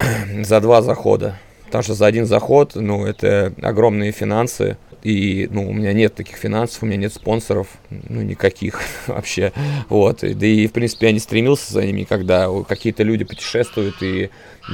за 0.44 0.60
два 0.60 0.82
захода. 0.82 1.38
Потому 1.66 1.84
что 1.84 1.94
за 1.94 2.06
один 2.06 2.26
заход, 2.26 2.72
ну, 2.74 3.06
это 3.06 3.52
огромные 3.62 4.10
финансы. 4.10 4.76
И, 5.02 5.48
ну, 5.50 5.70
у 5.70 5.72
меня 5.72 5.92
нет 5.92 6.14
таких 6.14 6.36
финансов, 6.36 6.82
у 6.82 6.86
меня 6.86 6.96
нет 6.96 7.14
спонсоров, 7.14 7.68
ну, 7.90 8.20
никаких 8.22 8.80
вообще. 9.06 9.52
Вот. 9.88 10.18
Да 10.22 10.46
и, 10.46 10.66
в 10.66 10.72
принципе, 10.72 11.06
я 11.06 11.12
не 11.12 11.20
стремился 11.20 11.72
за 11.72 11.86
ними, 11.86 12.04
когда 12.04 12.48
какие-то 12.68 13.02
люди 13.02 13.24
путешествуют 13.24 14.02
и 14.02 14.30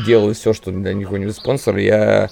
делают 0.06 0.38
все, 0.38 0.52
что 0.52 0.72
для 0.72 0.94
них 0.94 1.12
у 1.12 1.16
них 1.16 1.32
спонсор. 1.32 1.76
Я 1.76 2.30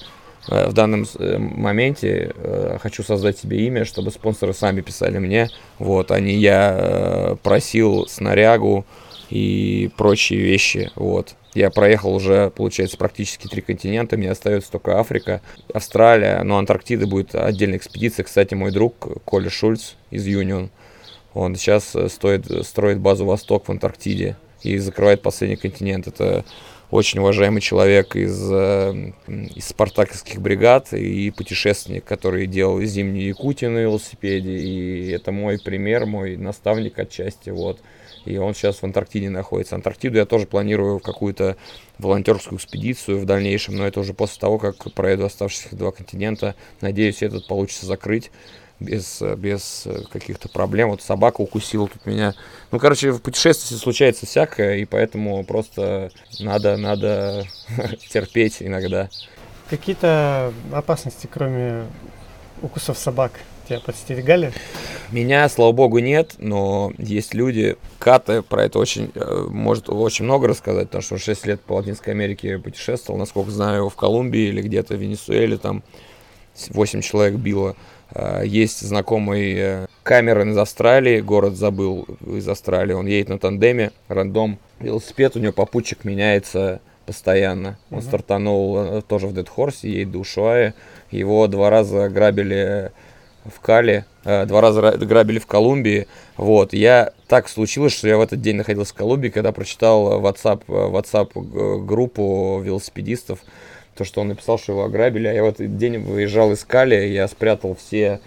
э, 0.49 0.69
в 0.69 0.73
данном 0.73 1.05
э, 1.19 1.39
моменте 1.39 2.33
э, 2.35 2.79
хочу 2.81 3.03
создать 3.03 3.39
себе 3.39 3.67
имя, 3.67 3.85
чтобы 3.85 4.11
спонсоры 4.11 4.55
сами 4.55 4.81
писали 4.81 5.19
мне. 5.19 5.51
Вот, 5.79 6.11
а 6.11 6.19
не 6.21 6.35
я 6.35 7.37
просил 7.43 8.09
снарягу 8.09 8.87
и 9.35 9.91
прочие 9.97 10.39
вещи. 10.41 10.93
Вот. 10.95 11.35
Я 11.55 11.71
проехал 11.71 12.15
уже, 12.15 12.51
получается, 12.51 12.97
практически 12.97 13.49
три 13.49 13.63
континента, 13.63 14.17
мне 14.17 14.31
остается 14.31 14.71
только 14.71 15.01
Африка, 15.01 15.41
Австралия, 15.73 16.41
но 16.45 16.57
Антарктида 16.59 17.09
будет 17.09 17.35
отдельная 17.35 17.79
экспедиция. 17.79 18.23
Кстати, 18.23 18.55
мой 18.55 18.71
друг 18.71 18.95
Коля 19.25 19.51
Шульц 19.51 19.95
из 20.13 20.25
Юнион, 20.25 20.71
он 21.33 21.57
сейчас 21.57 21.97
э, 21.97 22.09
стоит, 22.09 22.47
строит 22.65 23.01
базу 23.01 23.25
«Восток» 23.25 23.67
в 23.67 23.71
Антарктиде 23.73 24.37
и 24.63 24.79
закрывает 24.79 25.21
последний 25.21 25.57
континент. 25.57 26.07
Это 26.07 26.45
очень 26.93 27.19
уважаемый 27.19 27.61
человек 27.61 28.15
из, 28.15 28.41
э, 28.53 29.13
из 29.27 29.67
спартаковских 29.67 30.41
бригад 30.41 30.93
и 30.93 31.33
путешественник, 31.33 32.05
который 32.05 32.47
делал 32.47 32.81
зимнюю 32.83 33.27
Якутию 33.27 33.73
на 33.73 33.79
велосипеде. 33.79 34.59
И 34.59 35.11
это 35.11 35.33
мой 35.33 35.59
пример, 35.59 36.07
мой 36.07 36.37
наставник 36.37 37.01
отчасти. 37.01 37.51
Вот 37.51 37.81
и 38.25 38.37
он 38.37 38.55
сейчас 38.55 38.77
в 38.77 38.85
Антарктиде 38.85 39.31
находится. 39.31 39.75
Антарктиду 39.75 40.19
я 40.19 40.27
тоже 40.27 40.47
планирую 40.47 41.01
какую-то 41.01 41.57
волонтерскую 41.99 42.59
экспедицию 42.59 43.19
в 43.19 43.25
дальнейшем, 43.25 43.77
но 43.77 43.87
это 43.87 44.01
уже 44.01 44.15
после 44.15 44.41
того, 44.41 44.59
как 44.59 44.93
проеду 44.93 45.25
оставшиеся 45.25 45.77
два 45.77 45.93
континента. 45.93 46.55
Надеюсь, 46.81 47.23
этот 47.23 47.47
получится 47.47 47.87
закрыть 47.87 48.31
без, 48.81 49.23
без 49.37 49.87
каких-то 50.13 50.49
проблем. 50.49 50.91
Вот 50.91 51.03
собака 51.03 51.41
укусила 51.41 51.89
тут 51.89 52.07
меня. 52.07 52.35
Ну, 52.71 52.79
короче, 52.79 53.13
в 53.13 53.21
путешествии 53.21 53.77
случается 53.77 54.27
всякое, 54.27 54.77
и 54.77 54.85
поэтому 54.85 55.45
просто 55.45 56.11
надо, 56.41 56.77
надо 56.77 57.47
терпеть 58.11 58.57
иногда. 58.61 59.09
Какие-то 59.71 60.53
опасности, 60.73 61.29
кроме 61.33 61.85
укусов 62.63 62.99
собак, 62.99 63.33
Тебя 63.67 63.81
подстерегали? 63.81 64.53
Меня, 65.11 65.49
слава 65.49 65.73
богу, 65.73 65.99
нет, 65.99 66.35
но 66.39 66.93
есть 66.99 67.35
люди, 67.35 67.77
Ката 67.99 68.43
про 68.43 68.65
это 68.65 68.79
очень, 68.79 69.11
э, 69.15 69.47
может 69.49 69.89
очень 69.89 70.27
много 70.27 70.49
рассказать, 70.49 70.89
потому 70.89 71.03
что 71.03 71.19
6 71.19 71.47
лет 71.47 71.61
по 71.63 71.75
Латинской 71.75 72.13
Америке 72.13 72.59
путешествовал, 72.59 73.19
насколько 73.19 73.51
знаю, 73.51 73.89
в 73.89 73.97
Колумбии 73.97 74.49
или 74.49 74.61
где-то 74.61 74.97
в 74.97 75.01
Венесуэле, 75.01 75.57
там 75.57 75.83
8 76.69 77.01
человек 77.01 77.37
било. 77.37 77.75
Э, 78.11 78.43
есть 78.45 78.81
знакомый 78.81 79.55
э, 79.57 79.87
Камерон 80.03 80.51
из 80.51 80.59
Австралии, 80.59 81.21
город 81.21 81.57
забыл 81.57 82.07
из 82.27 82.47
Австралии, 82.47 82.93
он 82.93 83.07
едет 83.07 83.31
на 83.31 83.39
тандеме, 83.39 83.93
рандом, 84.09 84.59
велосипед, 84.79 85.37
у 85.37 85.39
него 85.39 85.53
попутчик 85.53 86.05
меняется 86.05 86.81
постоянно. 87.07 87.79
Он 87.91 87.99
uh-huh. 87.99 88.03
стартанул 88.03 89.03
тоже 89.03 89.27
в 89.27 89.33
Dead 89.33 89.49
Horse, 89.57 89.87
едет 89.89 90.11
до 90.13 90.19
Ушуая, 90.19 90.75
его 91.11 91.47
два 91.47 91.71
раза 91.71 92.09
грабили 92.09 92.93
в 93.45 93.61
Кале, 93.61 94.07
э, 94.25 94.47
два 94.47 94.61
раза 94.61 94.93
грабили 94.93 95.39
в 95.39 95.47
Колумбии. 95.47 96.07
Вот, 96.37 96.73
я 96.73 97.13
так 97.29 97.49
случилось, 97.49 97.93
что 97.93 98.09
я 98.09 98.17
в 98.17 98.21
этот 98.21 98.41
день 98.41 98.57
находился 98.57 98.93
в 98.93 98.97
Колумбии, 98.97 99.29
когда 99.29 99.53
прочитал 99.53 100.21
WhatsApp, 100.21 100.63
WhatsApp 100.67 101.85
группу 101.85 102.61
велосипедистов, 102.63 103.41
то, 103.95 104.05
что 104.05 104.21
он 104.21 104.29
написал, 104.29 104.59
что 104.59 104.73
его 104.73 104.85
ограбили, 104.85 105.29
а 105.29 105.33
я 105.33 105.43
в 105.45 105.47
этот 105.47 105.77
день 105.77 105.99
выезжал 105.99 106.53
из 106.53 106.65
Кали, 106.65 107.07
я 107.07 107.29
спрятал 107.29 107.77
все, 107.77 108.21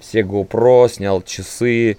все 0.00 0.20
GoPro, 0.20 0.88
снял 0.88 1.22
часы, 1.22 1.92
э, 1.92 1.96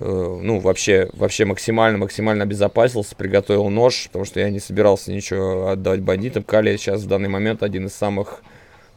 ну, 0.00 0.58
вообще, 0.58 1.08
вообще 1.12 1.44
максимально, 1.44 1.98
максимально 1.98 2.44
обезопасился, 2.44 3.14
приготовил 3.14 3.68
нож, 3.68 4.06
потому 4.06 4.24
что 4.24 4.40
я 4.40 4.50
не 4.50 4.60
собирался 4.60 5.12
ничего 5.12 5.68
отдавать 5.68 6.00
бандитам. 6.00 6.42
Кали 6.42 6.76
сейчас 6.76 7.02
в 7.02 7.08
данный 7.08 7.28
момент 7.28 7.62
один 7.62 7.86
из 7.86 7.94
самых 7.94 8.42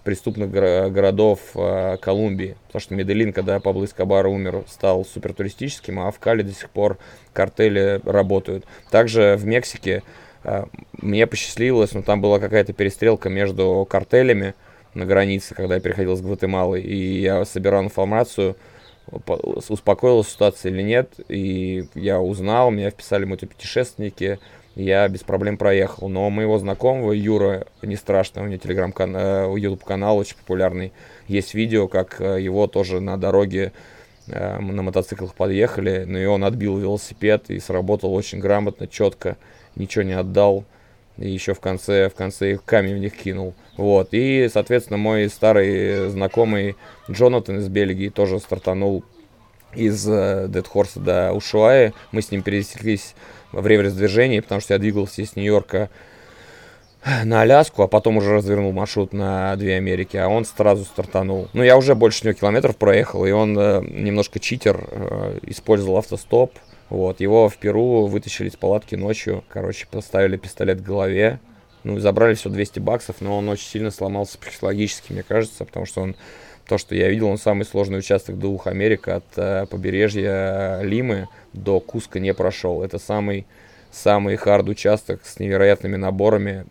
преступных 0.04 0.50
городов 0.50 1.40
э, 1.56 1.98
Колумбии. 2.02 2.56
Потому 2.68 2.82
что 2.82 2.94
Медellин, 2.96 3.34
когда 3.34 3.60
Пабло 3.60 3.86
Эскобар 3.86 4.28
умер, 4.28 4.64
стал 4.68 5.06
супертуристическим, 5.06 6.00
а 6.00 6.12
в 6.12 6.20
Кали 6.20 6.42
до 6.42 6.54
сих 6.54 6.70
пор 6.70 6.98
картели 7.34 8.02
работают. 8.04 8.66
Также 8.90 9.36
в 9.38 9.46
Мексике 9.46 10.04
э, 10.44 10.66
мне 10.94 11.28
посчастливилось, 11.28 11.94
но 11.94 12.02
там 12.02 12.22
была 12.22 12.40
какая-то 12.40 12.74
перестрелка 12.74 13.30
между 13.30 13.86
картелями 13.90 14.56
на 14.94 15.06
границе, 15.06 15.54
когда 15.54 15.76
я 15.76 15.82
переходил 15.82 16.16
с 16.16 16.22
Гватемалы, 16.22 16.82
и 16.82 17.22
я 17.22 17.46
собирал 17.46 17.84
информацию, 17.84 18.56
успокоилась 19.70 20.30
ситуация 20.30 20.72
или 20.72 20.82
нет, 20.82 21.14
и 21.30 21.86
я 21.96 22.20
узнал, 22.20 22.72
меня 22.72 22.92
вписали 22.92 23.26
мотопутешественники, 23.26 24.40
я 24.76 25.08
без 25.08 25.22
проблем 25.22 25.58
проехал. 25.58 26.10
Но 26.10 26.30
моего 26.30 26.58
знакомого 26.58 27.12
Юра, 27.12 27.68
не 27.82 27.96
страшно, 27.96 28.44
у 28.44 28.48
него 28.48 28.58
телеграм-канал, 28.58 29.56
YouTube 29.56 29.84
канал 29.84 30.18
очень 30.18 30.38
популярный. 30.38 30.92
Есть 31.28 31.54
видео, 31.54 31.88
как 31.88 32.22
э, 32.22 32.42
его 32.42 32.68
тоже 32.68 33.00
на 33.00 33.18
дороге 33.18 33.74
э, 34.28 34.60
на 34.60 34.82
мотоциклах 34.82 35.36
подъехали, 35.36 36.06
но 36.06 36.18
и 36.18 36.26
он 36.26 36.44
отбил 36.44 36.78
велосипед 36.78 37.50
и 37.50 37.60
сработал 37.60 38.14
очень 38.14 38.40
грамотно, 38.40 38.88
четко, 38.88 39.38
ничего 39.76 40.04
не 40.04 40.14
отдал. 40.14 40.66
И 41.18 41.30
еще 41.30 41.54
в 41.54 41.60
конце, 41.60 42.10
в 42.10 42.16
конце 42.16 42.54
их 42.54 42.64
камень 42.64 42.96
в 42.96 43.00
них 43.00 43.18
кинул. 43.18 43.54
Вот. 43.76 44.10
И, 44.12 44.48
соответственно, 44.52 44.98
мой 44.98 45.28
старый 45.30 46.10
знакомый 46.10 46.78
Джонатан 47.12 47.58
из 47.58 47.68
Бельгии 47.68 48.08
тоже 48.08 48.40
стартанул 48.40 49.04
из 49.74 50.08
э, 50.08 50.48
Dead 50.48 50.66
Horse 50.74 51.00
до 51.00 51.34
Ушуаи. 51.34 51.94
Мы 52.12 52.22
с 52.22 52.32
ним 52.32 52.42
пересеклись 52.42 53.16
во 53.52 53.62
время 53.62 53.84
раздвижения, 53.84 54.42
потому 54.42 54.62
что 54.62 54.74
я 54.74 54.80
двигался 54.80 55.22
из 55.22 55.36
Нью-Йорка 55.36 55.90
на 57.24 57.42
Аляску, 57.42 57.82
а 57.82 57.88
потом 57.88 58.18
уже 58.18 58.34
развернул 58.34 58.72
маршрут 58.72 59.14
на 59.14 59.56
две 59.56 59.76
Америки, 59.76 60.18
а 60.18 60.28
он 60.28 60.46
сразу 60.46 60.84
стартанул. 60.84 61.48
Ну, 61.54 61.64
я 61.64 61.78
уже 61.78 61.96
больше 61.96 62.26
него 62.26 62.34
километров 62.34 62.76
проехал, 62.76 63.26
и 63.26 63.32
он 63.32 63.58
э, 63.58 63.82
немножко 63.88 64.40
читер, 64.40 64.86
э, 64.92 65.40
использовал 65.44 65.98
автостоп. 65.98 66.54
Вот, 66.90 67.22
его 67.22 67.50
в 67.50 67.58
Перу 67.58 68.08
вытащили 68.08 68.50
из 68.50 68.56
палатки 68.56 68.96
ночью, 68.96 69.44
короче, 69.48 69.88
поставили 69.90 70.38
пистолет 70.38 70.82
к 70.82 70.84
голове, 70.84 71.40
ну, 71.84 72.00
забрали 72.00 72.34
все 72.34 72.50
200 72.50 72.80
баксов, 72.80 73.18
но 73.20 73.38
он 73.38 73.48
очень 73.48 73.68
сильно 73.68 73.92
сломался 73.92 74.38
психологически, 74.38 75.14
мне 75.14 75.24
кажется, 75.24 75.66
потому 75.66 75.86
что 75.86 76.02
он, 76.02 76.16
то, 76.70 76.78
что 76.78 76.94
я 76.94 77.10
видел, 77.10 77.28
он 77.28 77.40
самый 77.40 77.66
сложный 77.66 77.98
участок 77.98 78.38
двух 78.38 78.68
Америк 78.68 79.08
от 79.08 79.26
э, 79.38 79.66
побережья 79.66 80.82
Лимы 80.84 81.28
до 81.52 81.80
Куска 81.80 82.20
не 82.20 82.32
прошел. 82.32 82.84
Это 82.84 83.00
самый, 83.00 83.48
самый 83.92 84.36
хард 84.36 84.70
участок 84.70 85.22
с 85.26 85.40
невероятными 85.40 85.96
наборами, 85.96 86.66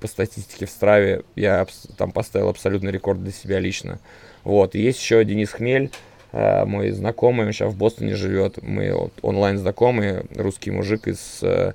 по 0.00 0.08
статистике 0.08 0.66
в 0.66 0.70
Страве 0.70 1.22
я 1.36 1.64
там 1.96 2.10
поставил 2.10 2.48
абсолютный 2.48 2.90
рекорд 2.90 3.22
для 3.22 3.30
себя 3.30 3.60
лично. 3.60 4.00
Вот. 4.42 4.74
И 4.74 4.80
есть 4.80 5.00
еще 5.00 5.24
Денис 5.24 5.50
Хмель, 5.50 5.92
э, 6.32 6.64
мой 6.64 6.90
знакомый, 6.90 7.46
он 7.46 7.52
сейчас 7.52 7.72
в 7.72 7.76
Бостоне 7.76 8.16
живет. 8.16 8.60
Мы 8.60 8.92
вот, 8.92 9.12
онлайн 9.22 9.56
знакомые, 9.56 10.24
русский 10.34 10.72
мужик 10.72 11.06
из 11.06 11.38
э, 11.42 11.74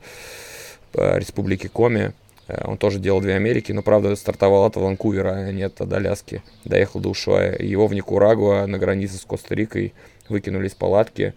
республики 0.93 1.67
Коми. 1.67 2.11
Э, 2.47 2.63
он 2.65 2.77
тоже 2.77 2.99
делал 2.99 3.21
две 3.21 3.35
Америки, 3.35 3.71
но, 3.71 3.81
правда, 3.81 4.15
стартовал 4.15 4.65
от 4.65 4.75
Ванкувера, 4.75 5.31
а 5.31 5.51
не 5.51 5.63
от 5.63 5.79
Аляски. 5.81 6.43
Доехал 6.65 6.99
до 6.99 7.09
Ушуая. 7.09 7.57
Его 7.57 7.87
в 7.87 7.93
Никурагуа 7.93 8.65
на 8.65 8.77
границе 8.77 9.17
с 9.17 9.25
Коста-Рикой 9.25 9.93
выкинули 10.29 10.67
из 10.67 10.75
палатки. 10.75 11.33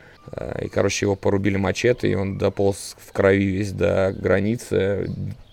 И, 0.61 0.69
короче, 0.69 1.07
его 1.07 1.15
порубили 1.15 1.57
мачете, 1.57 2.09
и 2.09 2.15
он 2.15 2.39
дополз 2.39 2.97
в 2.99 3.13
крови 3.13 3.47
весь 3.47 3.73
до 3.73 4.13
границы, 4.13 5.09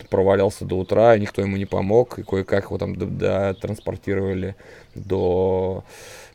провалялся 0.09 0.65
до 0.65 0.77
утра, 0.77 1.17
никто 1.17 1.41
ему 1.41 1.57
не 1.57 1.65
помог, 1.65 2.19
и 2.19 2.23
кое-как 2.23 2.65
его 2.65 2.77
там 2.77 2.95
транспортировали 2.95 4.55
до 4.95 5.83
э, 5.85 6.26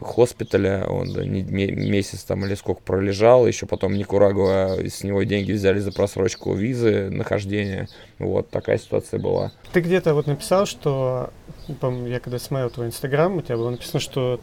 хоспиталя, 0.00 0.86
он 0.88 1.12
месяц 1.12 2.24
там 2.24 2.44
или 2.46 2.54
сколько 2.54 2.82
пролежал, 2.82 3.46
еще 3.46 3.66
потом 3.66 3.94
Никурагуа 3.94 4.78
с 4.86 5.02
него 5.02 5.22
деньги 5.22 5.52
взяли 5.52 5.78
за 5.78 5.92
просрочку 5.92 6.54
визы, 6.54 7.10
нахождения, 7.10 7.88
вот 8.18 8.50
такая 8.50 8.78
ситуация 8.78 9.20
была. 9.20 9.52
Ты 9.72 9.80
где-то 9.80 10.14
вот 10.14 10.26
написал, 10.26 10.66
что, 10.66 11.30
я 11.68 12.20
когда 12.20 12.38
смотрел 12.38 12.70
твой 12.70 12.86
инстаграм, 12.86 13.36
у 13.36 13.42
тебя 13.42 13.56
было 13.56 13.70
написано, 13.70 14.00
что 14.00 14.40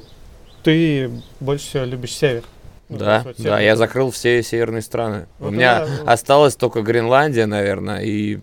ты 0.64 1.10
больше 1.40 1.66
всего 1.66 1.84
любишь 1.86 2.14
север. 2.14 2.44
Да, 2.90 3.22
вот 3.24 3.36
да, 3.38 3.60
я 3.60 3.76
закрыл 3.76 4.10
все 4.10 4.42
северные 4.42 4.82
страны. 4.82 5.28
Вот 5.38 5.50
У 5.50 5.52
меня 5.52 5.86
да, 5.86 6.12
осталась 6.12 6.56
только 6.56 6.82
Гренландия, 6.82 7.46
наверное, 7.46 8.02
и 8.02 8.40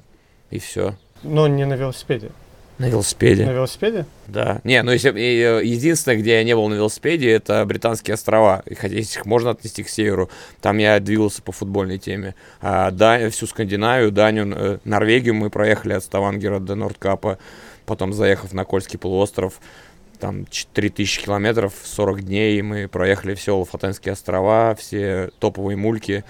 и 0.51 0.59
все. 0.59 0.95
Но 1.23 1.49
не 1.49 1.65
на 1.65 1.75
велосипеде. 1.75 2.31
На 2.78 2.88
велосипеде. 2.90 3.47
На 3.47 3.52
велосипеде? 3.52 4.04
Да. 4.26 4.61
Не, 4.62 4.83
ну 4.83 4.92
если 4.92 5.11
э, 5.11 5.64
единственное, 5.64 6.18
где 6.18 6.35
я 6.35 6.45
не 6.45 6.54
был 6.54 6.68
на 6.68 6.75
велосипеде, 6.75 7.30
это 7.30 7.64
британские 7.64 8.14
острова. 8.14 8.62
И 8.66 8.75
хотя 8.75 8.97
их 8.97 9.25
можно 9.25 9.50
отнести 9.50 9.83
к 9.83 9.88
северу. 9.88 10.28
Там 10.61 10.76
я 10.76 11.00
двигался 11.00 11.40
по 11.40 11.52
футбольной 11.52 11.99
теме. 11.99 12.35
А 12.61 12.90
да, 12.90 13.30
всю 13.30 13.47
Скандинавию, 13.47 14.12
Данию, 14.12 14.54
э, 14.54 14.78
Норвегию 14.85 15.35
мы 15.35 15.49
проехали 15.49 15.95
от 15.95 16.04
Ставангера 16.04 16.61
до 16.61 16.75
Нордкапа. 16.75 17.38
Потом 17.87 18.12
заехав 18.12 18.52
на 18.52 18.64
Кольский 18.64 18.99
полуостров, 18.99 19.61
там 20.21 20.45
3000 20.75 21.23
километров, 21.25 21.73
40 21.83 22.23
дней, 22.23 22.61
мы 22.61 22.88
проехали 22.88 23.35
все 23.35 23.56
Лафатенские 23.56 24.12
острова, 24.12 24.75
все 24.75 25.30
топовые 25.38 25.78
мульки. 25.78 26.25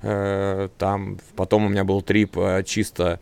Э, 0.00 0.68
там 0.78 1.20
потом 1.36 1.66
у 1.66 1.68
меня 1.68 1.84
был 1.84 2.02
трип 2.02 2.36
чисто 2.64 3.20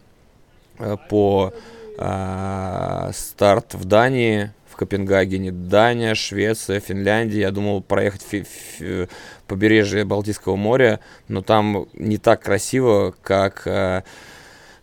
по 1.10 1.52
э, 2.00 3.10
старт 3.14 3.74
в 3.74 3.84
Дании, 3.84 4.50
в 4.68 4.76
Копенгагене, 4.76 5.52
Дания, 5.52 6.14
Швеция, 6.14 6.80
Финляндия. 6.80 7.40
Я 7.40 7.50
думал 7.50 7.82
проехать 7.82 8.22
фи- 8.22 8.44
фи- 8.44 9.08
побережье 9.46 10.04
Балтийского 10.04 10.56
моря, 10.56 11.00
но 11.28 11.42
там 11.42 11.86
не 11.94 12.18
так 12.18 12.42
красиво, 12.42 13.14
как 13.22 13.66
э, 13.66 14.02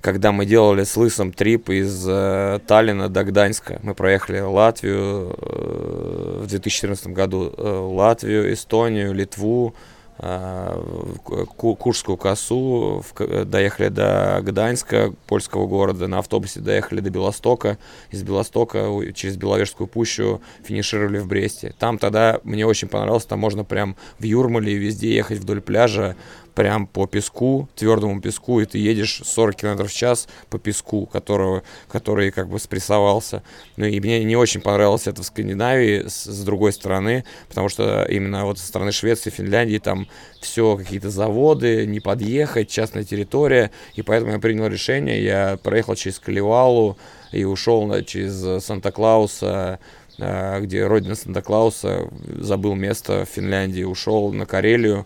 когда 0.02 0.32
мы 0.32 0.46
делали 0.46 0.84
с 0.84 0.96
Лысом 0.96 1.34
трип 1.34 1.70
из 1.70 2.06
э, 2.08 2.60
Таллина 2.68 3.10
до 3.10 3.24
Гданьска. 3.24 3.80
Мы 3.84 3.96
проехали 3.96 4.40
Латвию 4.40 5.36
э, 5.38 6.42
в 6.44 6.48
2014 6.48 7.08
году, 7.08 7.54
э, 7.58 7.90
Латвию, 7.94 8.54
Эстонию, 8.54 9.14
Литву, 9.14 9.74
а, 9.76 9.97
Курскую 10.18 12.18
косу, 12.18 13.04
доехали 13.46 13.90
до 13.90 14.40
Гданьска, 14.42 15.14
польского 15.28 15.68
города, 15.68 16.08
на 16.08 16.20
автобусе 16.20 16.60
доехали 16.60 17.02
до 17.02 17.12
Белостока, 17.12 17.78
из 18.10 18.24
Белостока 18.24 18.90
через 19.14 19.38
Беловежскую 19.38 19.86
пущу 19.86 20.42
финишировали 20.64 21.20
в 21.20 21.28
Бресте. 21.28 21.76
Там 21.78 22.00
тогда 22.00 22.40
мне 22.44 22.66
очень 22.66 22.88
понравилось, 22.88 23.26
там 23.26 23.40
можно 23.40 23.64
прям 23.64 23.96
в 24.18 24.24
Юрмале 24.24 24.74
везде 24.74 25.14
ехать 25.14 25.38
вдоль 25.38 25.62
пляжа, 25.62 26.16
прям 26.58 26.88
по 26.88 27.06
песку, 27.06 27.70
твердому 27.76 28.20
песку, 28.20 28.60
и 28.60 28.66
ты 28.66 28.80
едешь 28.80 29.22
40 29.24 29.56
км 29.56 29.84
в 29.86 29.94
час 29.94 30.28
по 30.50 30.58
песку, 30.58 31.06
которого, 31.06 31.62
который 31.88 32.32
как 32.32 32.50
бы 32.50 32.58
спрессовался. 32.58 33.44
Ну 33.76 33.86
и 33.86 34.00
мне 34.00 34.24
не 34.24 34.36
очень 34.36 34.62
понравилось 34.62 35.06
это 35.06 35.22
в 35.22 35.26
Скандинавии 35.28 36.08
с, 36.08 36.24
с 36.24 36.44
другой 36.44 36.74
стороны, 36.74 37.26
потому 37.48 37.70
что 37.70 38.08
именно 38.10 38.46
вот 38.46 38.58
со 38.58 38.66
стороны 38.66 38.92
Швеции, 38.92 39.30
Финляндии 39.30 39.78
там 39.78 40.08
все 40.42 40.76
какие-то 40.76 41.12
заводы, 41.12 41.86
не 41.86 42.00
подъехать, 42.00 42.72
частная 42.72 43.04
территория, 43.04 43.70
и 43.94 44.02
поэтому 44.02 44.32
я 44.32 44.40
принял 44.40 44.66
решение, 44.66 45.24
я 45.24 45.60
проехал 45.62 45.94
через 45.94 46.18
Каливалу 46.18 46.98
и 47.32 47.44
ушел 47.44 48.02
через 48.02 48.64
Санта-Клауса, 48.66 49.78
а, 50.20 50.60
где 50.60 50.88
родина 50.88 51.14
Санта-Клауса, 51.14 52.10
забыл 52.40 52.74
место 52.74 53.26
в 53.26 53.30
Финляндии, 53.30 53.84
ушел 53.84 54.34
на 54.34 54.48
Карелию, 54.48 55.06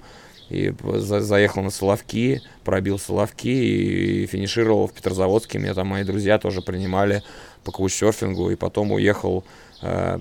и 0.52 0.74
за, 0.84 1.22
заехал 1.22 1.64
на 1.64 1.70
Соловки, 1.70 2.42
пробил 2.64 3.00
Соловки 3.00 3.48
и, 3.48 4.24
и 4.24 4.26
финишировал 4.28 4.88
в 4.88 4.94
Петрозаводске. 4.94 5.60
Меня 5.60 5.74
там 5.74 5.88
мои 5.88 6.04
друзья 6.04 6.38
тоже 6.38 6.62
принимали 6.62 7.24
по 7.64 7.72
каучсерфингу, 7.72 8.52
и 8.52 8.56
потом 8.56 8.92
уехал 8.92 9.46
э, 9.82 10.20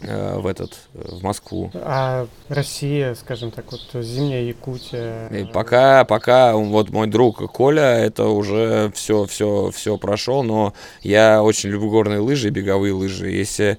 э, 0.00 0.38
в 0.38 0.46
этот, 0.46 0.78
в 0.94 1.22
Москву. 1.22 1.70
А 1.74 2.26
Россия, 2.48 3.14
скажем 3.14 3.50
так, 3.50 3.66
вот 3.72 4.02
зимняя 4.02 4.42
Якутия? 4.42 5.28
И 5.28 5.44
пока, 5.44 6.04
пока 6.04 6.56
вот 6.56 6.90
мой 6.90 7.06
друг 7.06 7.52
Коля, 7.52 7.98
это 7.98 8.28
уже 8.28 8.90
все, 8.94 9.26
все, 9.26 9.70
все 9.70 9.98
прошел, 9.98 10.42
но 10.42 10.72
я 11.02 11.42
очень 11.42 11.68
люблю 11.68 11.90
горные 11.90 12.20
лыжи, 12.20 12.48
беговые 12.48 12.94
лыжи. 12.94 13.30
Если 13.30 13.78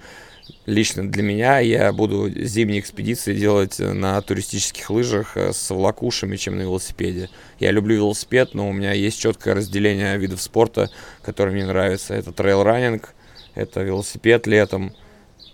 лично 0.65 1.10
для 1.10 1.23
меня 1.23 1.60
я 1.60 1.91
буду 1.91 2.29
зимние 2.29 2.79
экспедиции 2.79 3.36
делать 3.36 3.79
на 3.79 4.21
туристических 4.21 4.89
лыжах 4.89 5.38
э, 5.38 5.53
с 5.53 5.69
волокушами, 5.69 6.36
чем 6.36 6.58
на 6.58 6.62
велосипеде. 6.62 7.29
Я 7.60 7.71
люблю 7.71 7.95
велосипед, 7.95 8.53
но 8.53 8.69
у 8.69 8.73
меня 8.73 8.93
есть 8.93 9.19
четкое 9.19 9.56
разделение 9.56 10.17
видов 10.17 10.41
спорта, 10.41 10.89
которые 11.21 11.56
мне 11.56 11.65
нравятся. 11.65 12.13
Это 12.13 12.32
трейл-раннинг, 12.32 13.13
это 13.56 13.82
велосипед 13.82 14.47
летом, 14.47 14.93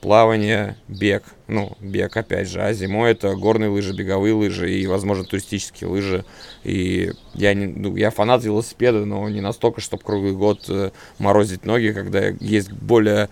плавание, 0.01 0.77
бег. 0.87 1.23
Ну, 1.47 1.75
бег 1.79 2.15
опять 2.15 2.47
же. 2.47 2.61
А 2.61 2.73
зимой 2.73 3.11
это 3.11 3.35
горные 3.35 3.69
лыжи, 3.69 3.93
беговые 3.93 4.33
лыжи 4.33 4.71
и, 4.71 4.87
возможно, 4.87 5.25
туристические 5.25 5.89
лыжи. 5.89 6.25
И 6.63 7.11
я, 7.33 7.53
не, 7.53 7.67
ну, 7.67 7.95
я 7.95 8.11
фанат 8.11 8.43
велосипеда, 8.43 9.05
но 9.05 9.27
не 9.29 9.41
настолько, 9.41 9.81
чтобы 9.81 10.03
круглый 10.03 10.33
год 10.33 10.65
э, 10.69 10.91
морозить 11.17 11.65
ноги, 11.65 11.91
когда 11.91 12.27
есть 12.39 12.71
более 12.71 13.29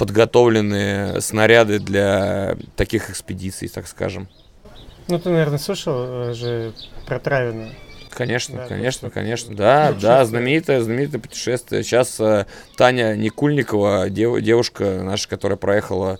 подготовленные 0.00 1.20
снаряды 1.20 1.78
для 1.78 2.56
таких 2.74 3.10
экспедиций, 3.10 3.68
так 3.68 3.86
скажем. 3.86 4.28
Ну, 5.08 5.18
ты, 5.18 5.28
наверное, 5.28 5.58
слышал 5.58 5.92
э, 6.30 6.32
же 6.32 6.72
про 7.06 7.20
Травина. 7.20 7.68
Конечно, 8.08 8.56
да, 8.56 8.66
конечно, 8.66 9.10
конечно. 9.10 9.54
Да, 9.54 9.92
да, 9.92 10.24
знаменитое, 10.24 10.80
знаменитое 10.80 11.20
путешествие. 11.20 11.82
Сейчас 11.82 12.18
э, 12.18 12.46
Таня 12.78 13.14
Никульникова, 13.14 14.08
дев, 14.08 14.40
девушка 14.40 15.02
наша, 15.02 15.28
которая 15.28 15.58
проехала 15.58 16.18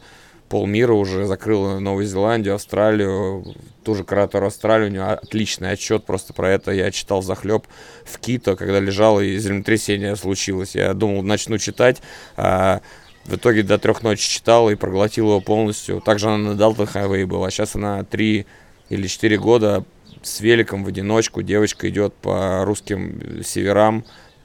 полмира 0.51 0.93
уже, 0.93 1.25
закрыла 1.25 1.79
Новую 1.79 2.05
Зеландию, 2.05 2.57
Австралию, 2.57 3.47
ту 3.83 3.95
же 3.95 4.05
кратер 4.05 4.45
Австралию, 4.45 4.88
у 4.88 4.93
нее 4.93 5.05
отличный 5.05 5.71
отчет 5.71 6.05
просто 6.05 6.35
про 6.35 6.51
это. 6.51 6.71
Я 6.73 6.90
читал 6.90 7.23
захлеб 7.23 7.66
в 8.05 8.19
Кито, 8.19 8.57
когда 8.57 8.79
лежал, 8.79 9.23
и 9.23 9.38
землетрясение 9.38 10.16
случилось. 10.16 10.75
Я 10.75 10.93
думал, 10.93 11.23
начну 11.23 11.57
читать, 11.57 12.03
а 12.37 12.83
в 13.24 13.37
итоге 13.37 13.62
до 13.62 13.78
трех 13.78 14.02
ночи 14.02 14.28
читал 14.28 14.70
и 14.70 14.74
проглотил 14.74 15.26
его 15.26 15.40
полностью. 15.40 16.00
Также 16.00 16.28
она 16.28 16.52
на 16.52 16.56
Delta 16.56 16.90
Highway 16.90 17.26
была. 17.26 17.50
Сейчас 17.50 17.76
она 17.76 18.02
три 18.04 18.46
или 18.88 19.06
четыре 19.06 19.38
года 19.38 19.85
с 20.22 20.40
великом 20.40 20.85
в 20.85 20.88
одиночку. 20.88 21.42
Девочка 21.42 21.88
идет 21.88 22.14
по 22.14 22.64
русским 22.64 23.20
э, 23.20 23.42
северам, 23.42 24.04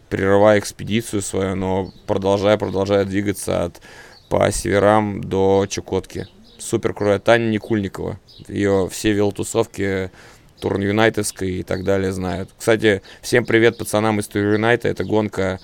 прерывая 0.10 0.60
экспедицию 0.60 1.22
свою, 1.22 1.56
но 1.56 1.92
продолжая, 2.06 2.58
продолжая 2.58 3.06
двигаться 3.06 3.66
от 3.66 3.82
по 4.30 4.52
северам 4.52 5.22
до 5.24 5.66
Чукотки. 5.70 6.28
Супер 6.58 6.94
крутая 6.94 7.20
Таня 7.20 7.50
Никульникова. 7.50 8.20
Ее 8.48 8.90
все 8.92 9.14
велотусовки 9.14 10.12
Турн 10.60 10.82
Юнайтовской 10.82 11.52
и 11.60 11.64
так 11.64 11.84
далее 11.84 12.12
знают. 12.12 12.50
Кстати, 12.58 13.02
всем 13.22 13.46
привет 13.46 13.78
пацанам 13.78 14.20
из 14.20 14.28
Тур 14.28 14.42
Юнайта. 14.42 14.88
Это 14.88 15.04
гонка 15.04 15.60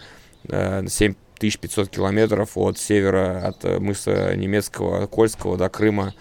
э, 0.47 0.85
7 0.87 1.15
1500 1.41 1.89
километров 1.89 2.55
от 2.55 2.77
севера, 2.77 3.47
от 3.47 3.65
э, 3.65 3.79
мыса 3.79 4.35
немецкого, 4.35 5.07
Кольского 5.07 5.57
до 5.57 5.69
Крыма. 5.69 6.13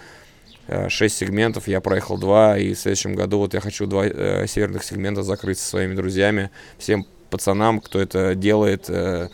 Э, 0.66 0.88
6 0.88 1.14
сегментов, 1.14 1.68
я 1.68 1.82
проехал 1.82 2.16
2, 2.16 2.58
и 2.58 2.72
в 2.72 2.78
следующем 2.78 3.14
году 3.14 3.38
вот 3.38 3.52
я 3.52 3.60
хочу 3.60 3.86
два 3.86 4.06
э, 4.06 4.46
северных 4.46 4.82
сегмента 4.82 5.22
закрыть 5.22 5.58
со 5.58 5.66
своими 5.68 5.94
друзьями, 5.94 6.50
всем 6.78 7.06
пацанам, 7.28 7.80
кто 7.80 8.00
это 8.00 8.34
делает, 8.34 8.88
э, 8.88 9.28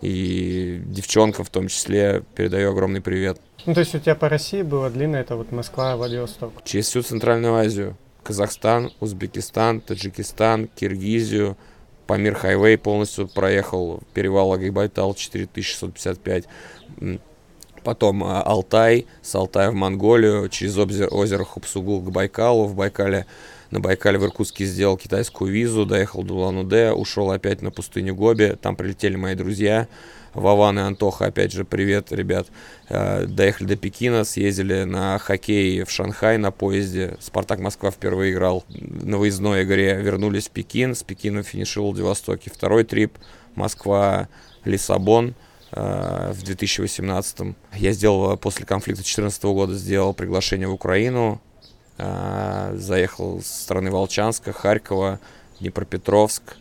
и 0.00 0.80
девчонкам 0.84 1.44
в 1.44 1.50
том 1.50 1.66
числе, 1.66 2.22
передаю 2.36 2.70
огромный 2.70 3.00
привет. 3.00 3.40
Ну, 3.66 3.74
то 3.74 3.80
есть 3.80 3.94
у 3.96 3.98
тебя 3.98 4.14
по 4.14 4.28
России 4.28 4.62
было 4.62 4.90
длинно, 4.90 5.16
это 5.16 5.34
вот 5.34 5.50
Москва, 5.50 5.96
Владивосток? 5.96 6.52
Через 6.64 6.86
всю 6.88 7.02
Центральную 7.02 7.54
Азию. 7.54 7.96
Казахстан, 8.22 8.92
Узбекистан, 9.00 9.80
Таджикистан, 9.80 10.68
Киргизию– 10.76 11.56
Памир 12.12 12.34
Хайвей 12.34 12.76
полностью 12.76 13.26
проехал, 13.26 14.02
перевал 14.12 14.52
Агайбайтал 14.52 15.14
4655, 15.14 16.44
потом 17.84 18.22
а, 18.22 18.42
Алтай, 18.42 19.06
с 19.22 19.34
Алтая 19.34 19.70
в 19.70 19.74
Монголию, 19.74 20.50
через 20.50 20.76
озеро, 20.76 21.44
Хупсугул 21.44 22.02
к 22.02 22.10
Байкалу, 22.10 22.66
в 22.66 22.74
Байкале 22.74 23.24
на 23.72 23.80
Байкале 23.80 24.18
в 24.18 24.24
Иркутске 24.24 24.66
сделал 24.66 24.98
китайскую 24.98 25.50
визу, 25.50 25.86
доехал 25.86 26.22
до 26.22 26.34
Улан-Удэ, 26.34 26.92
ушел 26.92 27.30
опять 27.30 27.62
на 27.62 27.70
пустыню 27.70 28.14
Гоби, 28.14 28.56
там 28.60 28.76
прилетели 28.76 29.16
мои 29.16 29.34
друзья, 29.34 29.88
Вован 30.34 30.78
и 30.78 30.82
Антоха, 30.82 31.26
опять 31.26 31.52
же, 31.52 31.64
привет, 31.64 32.12
ребят. 32.12 32.48
Э, 32.88 33.24
доехали 33.26 33.68
до 33.68 33.76
Пекина, 33.76 34.24
съездили 34.24 34.84
на 34.84 35.18
хоккей 35.18 35.84
в 35.84 35.90
Шанхай 35.90 36.38
на 36.38 36.50
поезде. 36.50 37.16
Спартак 37.20 37.60
Москва 37.60 37.90
впервые 37.90 38.32
играл 38.32 38.64
на 38.68 39.18
выездной 39.18 39.64
игре. 39.64 39.94
Вернулись 40.00 40.48
в 40.48 40.50
Пекин, 40.50 40.94
с 40.94 41.02
Пекина 41.02 41.42
финишировал 41.42 41.90
в 41.90 41.94
Владивостоке. 41.94 42.50
Второй 42.50 42.84
трип 42.84 43.18
Москва, 43.54 44.28
Лиссабон 44.64 45.34
э, 45.72 46.32
в 46.34 46.42
2018 46.42 47.54
Я 47.74 47.92
сделал 47.92 48.36
после 48.38 48.64
конфликта 48.64 49.02
2014 49.02 49.42
года 49.44 49.74
сделал 49.74 50.14
приглашение 50.14 50.68
в 50.68 50.72
Украину. 50.72 51.42
Э, 51.98 52.74
заехал 52.76 53.40
с 53.42 53.46
стороны 53.46 53.90
Волчанска, 53.90 54.52
Харькова, 54.52 55.20
Днепропетровск, 55.60 56.56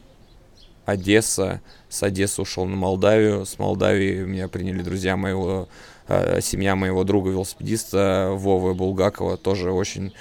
Одесса. 0.86 1.62
С 1.90 2.04
Одессы 2.04 2.42
ушел 2.42 2.66
на 2.66 2.76
Молдавию. 2.76 3.46
С 3.46 3.58
Молдавии 3.60 4.24
меня 4.24 4.48
приняли 4.48 4.82
друзья 4.82 5.16
моего, 5.16 5.70
э, 6.08 6.42
семья 6.42 6.76
моего 6.76 7.04
друга-велосипедиста 7.04 8.32
Вовы 8.34 8.74
Булгакова. 8.74 9.38
Тоже 9.38 9.72
очень 9.72 10.14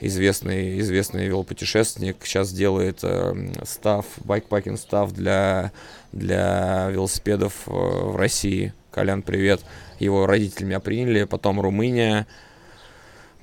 известный, 0.00 0.78
известный 0.80 1.26
велопутешественник. 1.26 2.16
Сейчас 2.24 2.52
делает 2.52 3.00
э, 3.02 3.52
став, 3.64 4.06
байкпакинг 4.24 4.78
став 4.78 5.12
для, 5.12 5.72
для 6.12 6.88
велосипедов 6.90 7.52
э, 7.66 7.70
в 7.70 8.16
России. 8.16 8.72
Колян, 8.90 9.22
привет. 9.22 9.60
Его 9.98 10.26
родители 10.26 10.64
меня 10.64 10.80
приняли. 10.80 11.24
Потом 11.24 11.60
Румыния. 11.60 12.26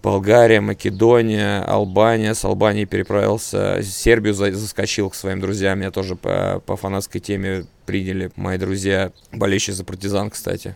Болгария, 0.03 0.61
Македония, 0.61 1.63
Албания. 1.63 2.33
С 2.33 2.43
Албании 2.43 2.85
переправился, 2.85 3.81
Сербию 3.83 4.33
заскочил 4.33 5.09
к 5.09 5.15
своим 5.15 5.39
друзьям. 5.39 5.79
Меня 5.79 5.91
тоже 5.91 6.15
по, 6.15 6.61
по 6.65 6.75
фанатской 6.75 7.21
теме 7.21 7.65
приняли 7.85 8.31
мои 8.35 8.57
друзья, 8.57 9.11
болеющие 9.31 9.75
за 9.75 9.83
партизан, 9.83 10.29
кстати. 10.29 10.75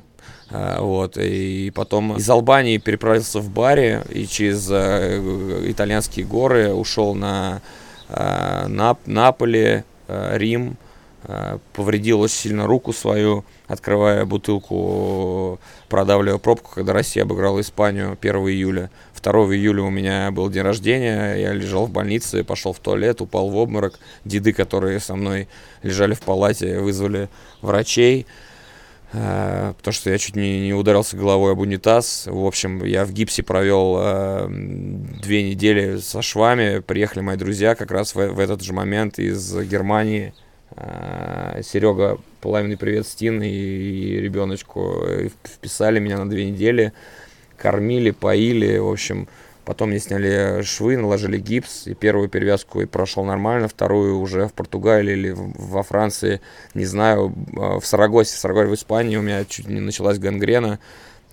А, 0.51 0.79
вот, 0.81 1.17
и 1.17 1.71
потом 1.73 2.17
из 2.17 2.29
Албании 2.29 2.77
переправился 2.77 3.39
в 3.39 3.49
Баре 3.49 4.03
и 4.09 4.27
через 4.27 4.67
э, 4.69 5.19
итальянские 5.67 6.25
горы 6.25 6.71
ушел 6.71 7.15
на 7.15 7.61
э, 8.09 8.67
Нап 8.67 8.99
Наполе, 9.07 9.85
э, 10.07 10.37
Рим, 10.37 10.77
повредил 11.73 12.21
очень 12.21 12.35
сильно 12.35 12.67
руку 12.67 12.93
свою, 12.93 13.45
открывая 13.67 14.25
бутылку, 14.25 15.59
продавливая 15.89 16.37
пробку, 16.37 16.71
когда 16.75 16.93
Россия 16.93 17.23
обыграла 17.23 17.61
Испанию 17.61 18.17
1 18.19 18.35
июля. 18.35 18.91
2 19.25 19.55
июля 19.55 19.81
у 19.81 19.89
меня 19.89 20.29
был 20.31 20.49
день 20.49 20.61
рождения, 20.61 21.35
я 21.35 21.53
лежал 21.53 21.87
в 21.87 21.89
больнице, 21.89 22.43
пошел 22.43 22.73
в 22.73 22.79
туалет, 22.79 23.21
упал 23.21 23.49
в 23.49 23.55
обморок. 23.55 23.99
Деды, 24.23 24.53
которые 24.53 24.99
со 24.99 25.15
мной 25.15 25.47
лежали 25.81 26.13
в 26.13 26.21
палате, 26.21 26.79
вызвали 26.79 27.29
врачей, 27.61 28.27
э, 29.13 29.73
потому 29.77 29.93
что 29.93 30.11
я 30.11 30.17
чуть 30.19 30.35
не, 30.35 30.67
не 30.67 30.73
ударился 30.73 31.17
головой 31.17 31.53
об 31.53 31.59
унитаз. 31.59 32.27
В 32.27 32.45
общем, 32.45 32.83
я 32.85 33.03
в 33.03 33.11
гипсе 33.13 33.41
провел 33.41 33.97
э, 33.99 34.47
две 34.49 35.49
недели 35.49 35.97
со 35.97 36.21
швами. 36.21 36.79
Приехали 36.79 37.21
мои 37.21 37.37
друзья 37.37 37.73
как 37.73 37.89
раз 37.89 38.13
в, 38.13 38.27
в 38.27 38.39
этот 38.39 38.61
же 38.61 38.73
момент 38.73 39.17
из 39.17 39.55
Германии, 39.55 40.33
Серега, 41.61 42.17
пламенный 42.41 42.77
привет 42.77 43.07
Стин 43.07 43.41
и, 43.41 43.47
и 43.47 44.19
ребеночку. 44.19 45.05
Вписали 45.43 45.99
меня 45.99 46.17
на 46.17 46.29
две 46.29 46.49
недели, 46.49 46.93
кормили, 47.57 48.11
поили, 48.11 48.77
в 48.77 48.89
общем, 48.89 49.27
потом 49.65 49.89
мне 49.89 49.99
сняли 49.99 50.61
швы, 50.63 50.97
наложили 50.97 51.37
гипс, 51.37 51.87
и 51.87 51.93
первую 51.93 52.29
перевязку 52.29 52.81
и 52.81 52.85
прошел 52.85 53.23
нормально, 53.25 53.67
вторую 53.67 54.19
уже 54.19 54.47
в 54.47 54.53
Португалии 54.53 55.13
или 55.13 55.35
во 55.35 55.83
Франции, 55.83 56.41
не 56.73 56.85
знаю, 56.85 57.33
а, 57.57 57.79
в 57.79 57.85
Сарагосе, 57.85 58.35
в 58.35 58.39
Сарагосе 58.39 58.69
в 58.69 58.73
Испании 58.75 59.17
у 59.17 59.21
меня 59.21 59.43
чуть 59.45 59.67
не 59.67 59.79
началась 59.79 60.19
гангрена, 60.19 60.79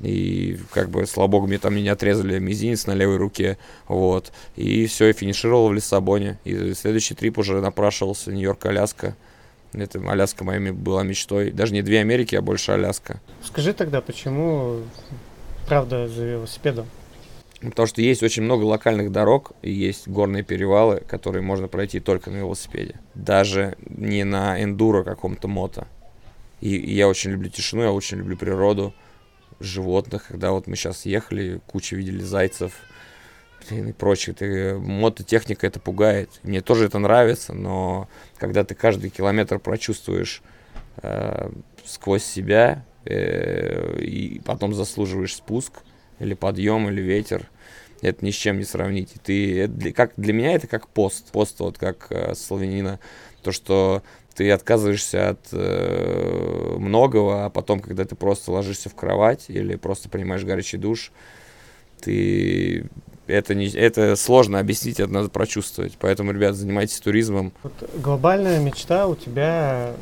и 0.02 0.58
как 0.72 0.90
бы, 0.90 1.06
слава 1.06 1.28
богу, 1.28 1.46
мне 1.46 1.58
там 1.58 1.74
не 1.74 1.88
отрезали 1.88 2.38
мизинец 2.38 2.86
на 2.86 2.92
левой 2.92 3.16
руке, 3.16 3.56
вот, 3.88 4.32
и 4.56 4.86
все, 4.86 5.08
и 5.08 5.12
финишировал 5.12 5.68
в 5.68 5.72
Лиссабоне, 5.72 6.38
и 6.44 6.74
следующий 6.74 7.14
трип 7.14 7.38
уже 7.38 7.60
напрашивался, 7.60 8.32
Нью-Йорк, 8.32 8.66
Аляска, 8.66 9.16
это 9.72 10.00
Аляска 10.10 10.44
моей 10.44 10.72
была 10.72 11.02
мечтой, 11.04 11.50
даже 11.50 11.72
не 11.72 11.82
две 11.82 12.00
Америки, 12.00 12.34
а 12.34 12.42
больше 12.42 12.72
Аляска. 12.72 13.20
Скажи 13.42 13.72
тогда, 13.72 14.00
почему, 14.00 14.80
правда, 15.66 16.08
за 16.08 16.24
велосипедом? 16.24 16.86
Потому 17.60 17.86
что 17.86 18.02
есть 18.02 18.24
очень 18.24 18.42
много 18.42 18.64
локальных 18.64 19.12
дорог, 19.12 19.52
и 19.62 19.70
есть 19.70 20.08
горные 20.08 20.42
перевалы, 20.42 21.00
которые 21.06 21.42
можно 21.42 21.68
пройти 21.68 22.00
только 22.00 22.30
на 22.30 22.38
велосипеде. 22.38 22.96
Даже 23.14 23.76
не 23.88 24.24
на 24.24 24.60
эндуро 24.60 25.04
каком-то 25.04 25.46
мото. 25.46 25.86
И, 26.60 26.76
и 26.76 26.94
я 26.94 27.08
очень 27.08 27.30
люблю 27.30 27.48
тишину, 27.48 27.82
я 27.82 27.92
очень 27.92 28.18
люблю 28.18 28.36
природу 28.36 28.92
животных, 29.64 30.26
когда 30.28 30.52
вот 30.52 30.66
мы 30.66 30.76
сейчас 30.76 31.06
ехали, 31.06 31.60
кучу 31.66 31.96
видели 31.96 32.22
зайцев 32.22 32.72
блин, 33.68 33.88
и 33.88 33.92
прочее. 33.92 34.34
Ты, 34.34 34.74
мототехника 34.74 35.66
это 35.66 35.80
пугает. 35.80 36.40
Мне 36.42 36.60
тоже 36.60 36.86
это 36.86 36.98
нравится, 36.98 37.52
но 37.52 38.08
когда 38.38 38.64
ты 38.64 38.74
каждый 38.74 39.10
километр 39.10 39.58
прочувствуешь 39.58 40.42
э, 41.02 41.50
сквозь 41.84 42.24
себя 42.24 42.84
э, 43.04 43.98
и 44.00 44.40
потом 44.44 44.74
заслуживаешь 44.74 45.34
спуск 45.34 45.72
или 46.18 46.34
подъем 46.34 46.88
или 46.88 47.00
ветер, 47.00 47.48
это 48.00 48.24
ни 48.24 48.30
с 48.30 48.34
чем 48.34 48.58
не 48.58 48.64
сравнить. 48.64 49.14
И 49.14 49.18
ты, 49.18 49.60
это 49.60 49.72
для, 49.72 49.92
как, 49.92 50.12
для 50.16 50.32
меня 50.32 50.54
это 50.54 50.66
как 50.66 50.88
пост. 50.88 51.30
Пост 51.30 51.60
вот 51.60 51.78
как 51.78 52.08
э, 52.10 52.34
славянина. 52.34 52.98
То, 53.42 53.52
что 53.52 54.02
ты 54.34 54.50
отказываешься 54.50 55.30
от 55.30 55.48
э, 55.52 56.76
многого, 56.78 57.44
а 57.46 57.50
потом, 57.50 57.80
когда 57.80 58.04
ты 58.04 58.14
просто 58.14 58.52
ложишься 58.52 58.88
в 58.88 58.94
кровать 58.94 59.46
или 59.48 59.76
просто 59.76 60.08
принимаешь 60.08 60.44
горячий 60.44 60.78
душ, 60.78 61.12
ты 62.00 62.86
это 63.26 63.54
не 63.54 63.68
это 63.68 64.16
сложно 64.16 64.58
объяснить, 64.58 65.00
это 65.00 65.12
надо 65.12 65.28
прочувствовать. 65.28 65.96
Поэтому, 65.98 66.32
ребят, 66.32 66.54
занимайтесь 66.54 66.98
туризмом. 67.00 67.52
Вот 67.62 67.72
глобальная 67.96 68.58
мечта 68.58 69.06
у 69.06 69.14
тебя 69.14 69.92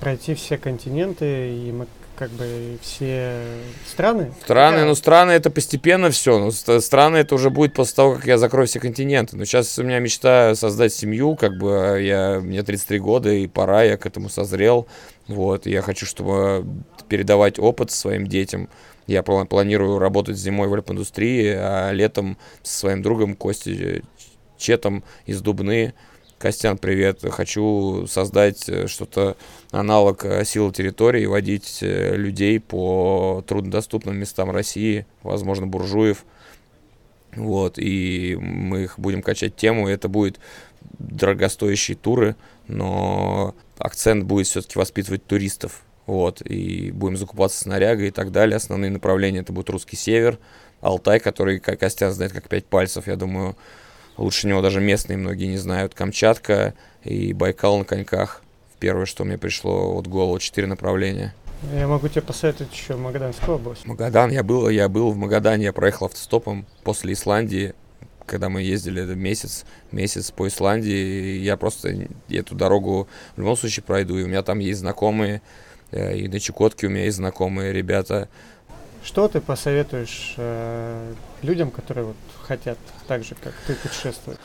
пройти 0.00 0.34
все 0.34 0.56
континенты 0.56 1.50
и 1.50 1.72
как 2.16 2.30
бы 2.30 2.78
все 2.82 3.42
страны? 3.86 4.32
Страны, 4.42 4.78
да. 4.78 4.84
ну 4.86 4.94
страны 4.94 5.32
это 5.32 5.50
постепенно 5.50 6.10
все. 6.10 6.38
Ну, 6.38 6.50
страны 6.50 7.18
это 7.18 7.34
уже 7.34 7.50
будет 7.50 7.74
после 7.74 7.96
того, 7.96 8.14
как 8.14 8.26
я 8.26 8.38
закрою 8.38 8.66
все 8.66 8.80
континенты. 8.80 9.36
Но 9.36 9.44
сейчас 9.44 9.78
у 9.78 9.82
меня 9.82 9.98
мечта 9.98 10.54
создать 10.54 10.92
семью, 10.92 11.36
как 11.36 11.58
бы 11.58 11.94
а 11.94 11.96
я, 11.96 12.40
мне 12.40 12.62
33 12.62 12.98
года, 12.98 13.30
и 13.30 13.46
пора, 13.46 13.82
я 13.82 13.96
к 13.96 14.06
этому 14.06 14.28
созрел. 14.28 14.86
Вот, 15.26 15.66
я 15.66 15.82
хочу, 15.82 16.06
чтобы 16.06 16.66
передавать 17.08 17.58
опыт 17.58 17.90
своим 17.90 18.26
детям. 18.26 18.68
Я 19.06 19.22
планирую 19.22 19.98
работать 19.98 20.36
зимой 20.36 20.68
в 20.68 20.74
альп-индустрии, 20.74 21.54
а 21.54 21.90
летом 21.92 22.38
со 22.62 22.78
своим 22.78 23.02
другом 23.02 23.34
Костей 23.34 24.02
Четом 24.56 25.04
из 25.26 25.42
Дубны 25.42 25.94
Костян, 26.44 26.76
привет. 26.76 27.20
Хочу 27.30 28.06
создать 28.06 28.68
э, 28.68 28.86
что-то 28.86 29.34
аналог 29.70 30.26
э, 30.26 30.44
силы 30.44 30.74
территории, 30.74 31.24
водить 31.24 31.78
э, 31.80 32.16
людей 32.16 32.60
по 32.60 33.42
труднодоступным 33.46 34.14
местам 34.14 34.50
России, 34.50 35.06
возможно, 35.22 35.66
буржуев. 35.66 36.26
Вот, 37.34 37.78
и 37.78 38.36
мы 38.38 38.82
их 38.82 38.98
будем 38.98 39.22
качать 39.22 39.56
тему, 39.56 39.88
это 39.88 40.10
будет 40.10 40.38
дорогостоящие 40.98 41.96
туры, 41.96 42.36
но 42.68 43.54
акцент 43.78 44.24
будет 44.24 44.46
все-таки 44.46 44.78
воспитывать 44.78 45.24
туристов. 45.24 45.80
Вот, 46.04 46.42
и 46.42 46.90
будем 46.90 47.16
закупаться 47.16 47.58
снарягой 47.58 48.08
и 48.08 48.10
так 48.10 48.32
далее. 48.32 48.56
Основные 48.56 48.90
направления 48.90 49.38
это 49.38 49.54
будет 49.54 49.70
русский 49.70 49.96
север, 49.96 50.38
Алтай, 50.82 51.20
который, 51.20 51.58
Костян 51.58 52.12
знает, 52.12 52.34
как 52.34 52.50
пять 52.50 52.66
пальцев, 52.66 53.06
я 53.06 53.16
думаю, 53.16 53.56
лучше 54.16 54.46
него 54.46 54.62
даже 54.62 54.80
местные 54.80 55.16
многие 55.16 55.46
не 55.46 55.56
знают. 55.56 55.94
Камчатка 55.94 56.74
и 57.02 57.32
Байкал 57.32 57.78
на 57.78 57.84
коньках. 57.84 58.42
Первое, 58.78 59.06
что 59.06 59.24
мне 59.24 59.38
пришло 59.38 59.92
вот 59.92 60.06
голову, 60.06 60.38
четыре 60.38 60.66
направления. 60.66 61.34
Я 61.72 61.88
могу 61.88 62.08
тебе 62.08 62.22
посоветовать 62.22 62.72
еще 62.72 62.96
Магаданскую 62.96 63.56
область. 63.56 63.86
Магадан, 63.86 64.30
я 64.30 64.42
был, 64.42 64.68
я 64.68 64.88
был 64.88 65.10
в 65.10 65.16
Магадане, 65.16 65.64
я 65.64 65.72
проехал 65.72 66.06
автостопом 66.06 66.66
после 66.82 67.14
Исландии, 67.14 67.74
когда 68.26 68.48
мы 68.48 68.62
ездили 68.62 69.02
месяц, 69.14 69.64
месяц 69.92 70.30
по 70.30 70.46
Исландии, 70.48 71.38
я 71.38 71.56
просто 71.56 72.08
эту 72.28 72.54
дорогу 72.54 73.08
в 73.36 73.38
любом 73.38 73.56
случае 73.56 73.82
пройду, 73.82 74.18
и 74.18 74.24
у 74.24 74.26
меня 74.26 74.42
там 74.42 74.58
есть 74.58 74.80
знакомые, 74.80 75.42
э, 75.90 76.16
и 76.16 76.28
на 76.28 76.40
Чукотке 76.40 76.86
у 76.86 76.90
меня 76.90 77.04
есть 77.04 77.16
знакомые 77.16 77.72
ребята. 77.72 78.28
Что 79.04 79.28
ты 79.28 79.42
посоветуешь 79.42 80.32
э, 80.38 81.12
людям, 81.42 81.70
которые 81.70 82.06
вот 82.06 82.16
хотят 82.42 82.78
так 83.06 83.22
же, 83.22 83.34
как 83.34 83.52
ты, 83.66 83.74
путешествовать? 83.74 84.38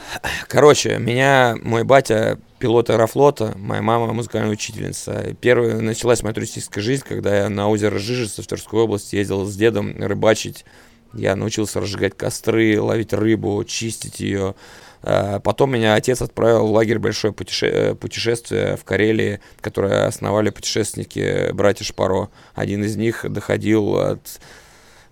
Короче, 0.49 0.97
меня 0.97 1.55
мой 1.61 1.85
батя 1.85 2.37
пилот 2.59 2.89
аэрофлота, 2.89 3.53
моя 3.55 3.81
мама 3.81 4.11
музыкальная 4.11 4.51
учительница. 4.51 5.33
Первая 5.39 5.79
началась 5.79 6.23
моя 6.23 6.33
туристическая 6.33 6.83
жизнь, 6.83 7.05
когда 7.07 7.37
я 7.37 7.49
на 7.49 7.69
озеро 7.69 7.99
Жижица 7.99 8.43
в 8.43 8.47
Тверской 8.47 8.81
области 8.81 9.15
ездил 9.15 9.45
с 9.45 9.55
дедом 9.55 9.95
рыбачить. 9.97 10.65
Я 11.13 11.35
научился 11.35 11.79
разжигать 11.79 12.15
костры, 12.15 12.79
ловить 12.79 13.13
рыбу, 13.13 13.63
чистить 13.65 14.19
ее. 14.19 14.55
А, 15.01 15.39
потом 15.39 15.71
меня 15.71 15.95
отец 15.95 16.21
отправил 16.21 16.67
в 16.67 16.71
лагерь 16.71 16.99
большое 16.99 17.33
путеше... 17.33 17.67
Э, 17.67 17.95
путешествие 17.95 18.75
в 18.75 18.83
Карелии, 18.83 19.39
которое 19.61 20.05
основали 20.05 20.49
путешественники 20.49 21.51
братья 21.53 21.85
Шпаро. 21.85 22.29
Один 22.53 22.83
из 22.83 22.95
них 22.95 23.25
доходил 23.27 23.97
от 23.97 24.39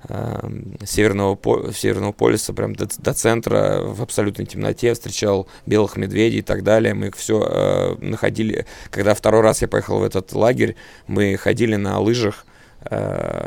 э, 0.10 0.49
северного, 0.86 1.38
северного 1.73 2.12
полюса 2.12 2.53
прям 2.53 2.75
до, 2.75 2.88
до 2.97 3.13
центра 3.13 3.79
в 3.81 4.01
абсолютной 4.01 4.45
темноте, 4.45 4.93
встречал 4.93 5.47
белых 5.65 5.95
медведей 5.95 6.39
и 6.39 6.43
так 6.43 6.63
далее. 6.63 6.93
Мы 6.93 7.07
их 7.07 7.15
все 7.15 7.41
э, 7.41 7.95
находили. 7.99 8.65
Когда 8.91 9.13
второй 9.13 9.41
раз 9.41 9.62
я 9.62 9.67
поехал 9.67 9.99
в 9.99 10.03
этот 10.03 10.33
лагерь, 10.33 10.75
мы 11.07 11.38
ходили 11.38 11.75
на 11.75 11.99
лыжах 11.99 12.45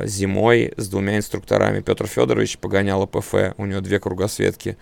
зимой 0.05 0.73
с 0.77 0.89
двумя 0.89 1.17
инструкторами. 1.17 1.81
Петр 1.81 2.07
Федорович 2.07 2.59
погонял 2.59 3.03
АПФ, 3.03 3.35
у 3.57 3.65
него 3.65 3.81
две 3.81 3.99
кругосветки. 3.99 4.77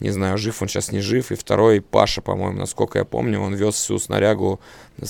Не 0.00 0.10
знаю, 0.10 0.36
жив 0.36 0.60
он 0.60 0.68
сейчас, 0.68 0.90
не 0.90 1.00
жив. 1.00 1.30
И 1.30 1.36
второй, 1.36 1.80
Паша, 1.80 2.22
по-моему, 2.22 2.58
насколько 2.58 2.98
я 2.98 3.04
помню, 3.04 3.40
он 3.40 3.54
вез 3.54 3.74
всю 3.76 3.98
снарягу 3.98 4.60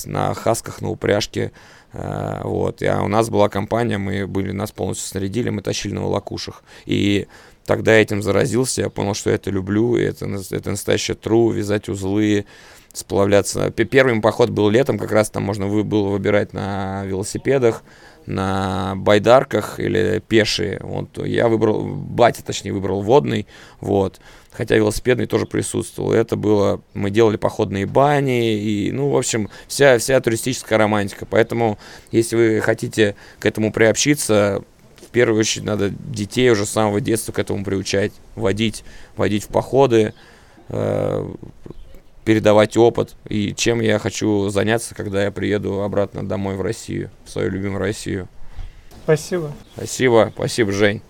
на 0.05 0.35
хасках, 0.35 0.83
на 0.83 0.91
упряжке. 0.91 1.53
Э, 1.93 2.41
вот. 2.45 2.83
И, 2.83 2.87
а 2.87 3.03
у 3.03 3.09
нас 3.09 3.31
была 3.31 3.49
компания, 3.49 3.97
мы 3.97 4.27
были, 4.27 4.53
нас 4.53 4.71
полностью 4.71 5.09
снарядили, 5.09 5.49
мы 5.49 5.63
тащили 5.63 5.95
на 5.95 6.03
волокушах. 6.03 6.63
И 6.85 7.27
тогда 7.65 7.93
этим 7.93 8.23
заразился, 8.23 8.83
я 8.83 8.91
понял, 8.91 9.15
что 9.15 9.31
я 9.31 9.37
это 9.37 9.51
люблю, 9.51 9.97
и 9.97 10.03
это, 10.03 10.27
это 10.51 10.71
настоящее 10.71 11.15
тру, 11.15 11.51
вязать 11.51 11.89
узлы, 11.89 12.45
сплавляться. 12.93 13.71
Первый 13.71 14.21
поход 14.21 14.51
был 14.51 14.69
летом, 14.69 14.99
как 14.99 15.13
раз 15.13 15.31
там 15.31 15.43
можно 15.45 15.67
было 15.69 16.09
выбирать 16.09 16.53
на 16.53 17.05
велосипедах, 17.05 17.83
на 18.27 18.95
байдарках 18.97 19.81
или 19.81 20.23
пешие. 20.27 20.79
Вот 20.83 21.25
я 21.27 21.49
выбрал, 21.49 21.83
батя 21.85 22.45
точнее 22.45 22.73
выбрал 22.73 23.03
водный, 23.03 23.47
вот. 23.81 24.21
Хотя 24.53 24.77
велосипедный 24.77 25.27
тоже 25.27 25.47
присутствовал. 25.47 26.13
Это 26.13 26.37
было, 26.37 26.83
мы 26.93 27.11
делали 27.11 27.37
походные 27.37 27.87
бани 27.87 28.59
и, 28.59 28.93
ну, 28.93 29.09
в 29.09 29.17
общем, 29.17 29.49
вся, 29.67 29.99
вся 29.99 30.21
туристическая 30.21 30.79
романтика. 30.79 31.27
Поэтому, 31.27 31.79
если 32.11 32.37
вы 32.37 32.61
хотите 32.61 33.17
к 33.39 33.47
этому 33.47 33.73
приобщиться, 33.73 34.63
в 35.01 35.11
первую 35.11 35.41
очередь 35.41 35.65
надо 35.65 35.91
детей 35.91 36.51
уже 36.51 36.67
с 36.67 36.71
самого 36.71 37.01
детства 37.01 37.33
к 37.33 37.39
этому 37.39 37.65
приучать, 37.65 38.13
водить, 38.35 38.85
водить 39.17 39.45
в 39.45 39.49
походы, 39.49 40.13
э, 40.69 41.31
передавать 42.25 42.77
опыт 42.77 43.15
и 43.29 43.55
чем 43.55 43.81
я 43.81 43.99
хочу 43.99 44.49
заняться, 44.49 44.95
когда 44.95 45.25
я 45.25 45.31
приеду 45.31 45.83
обратно 45.83 46.27
домой 46.27 46.57
в 46.57 46.63
Россию, 46.63 47.11
в 47.25 47.31
свою 47.31 47.51
любимую 47.51 47.81
Россию. 47.81 48.29
Спасибо. 49.05 49.53
Спасибо, 49.77 50.33
спасибо, 50.35 50.73
Жень. 50.73 51.03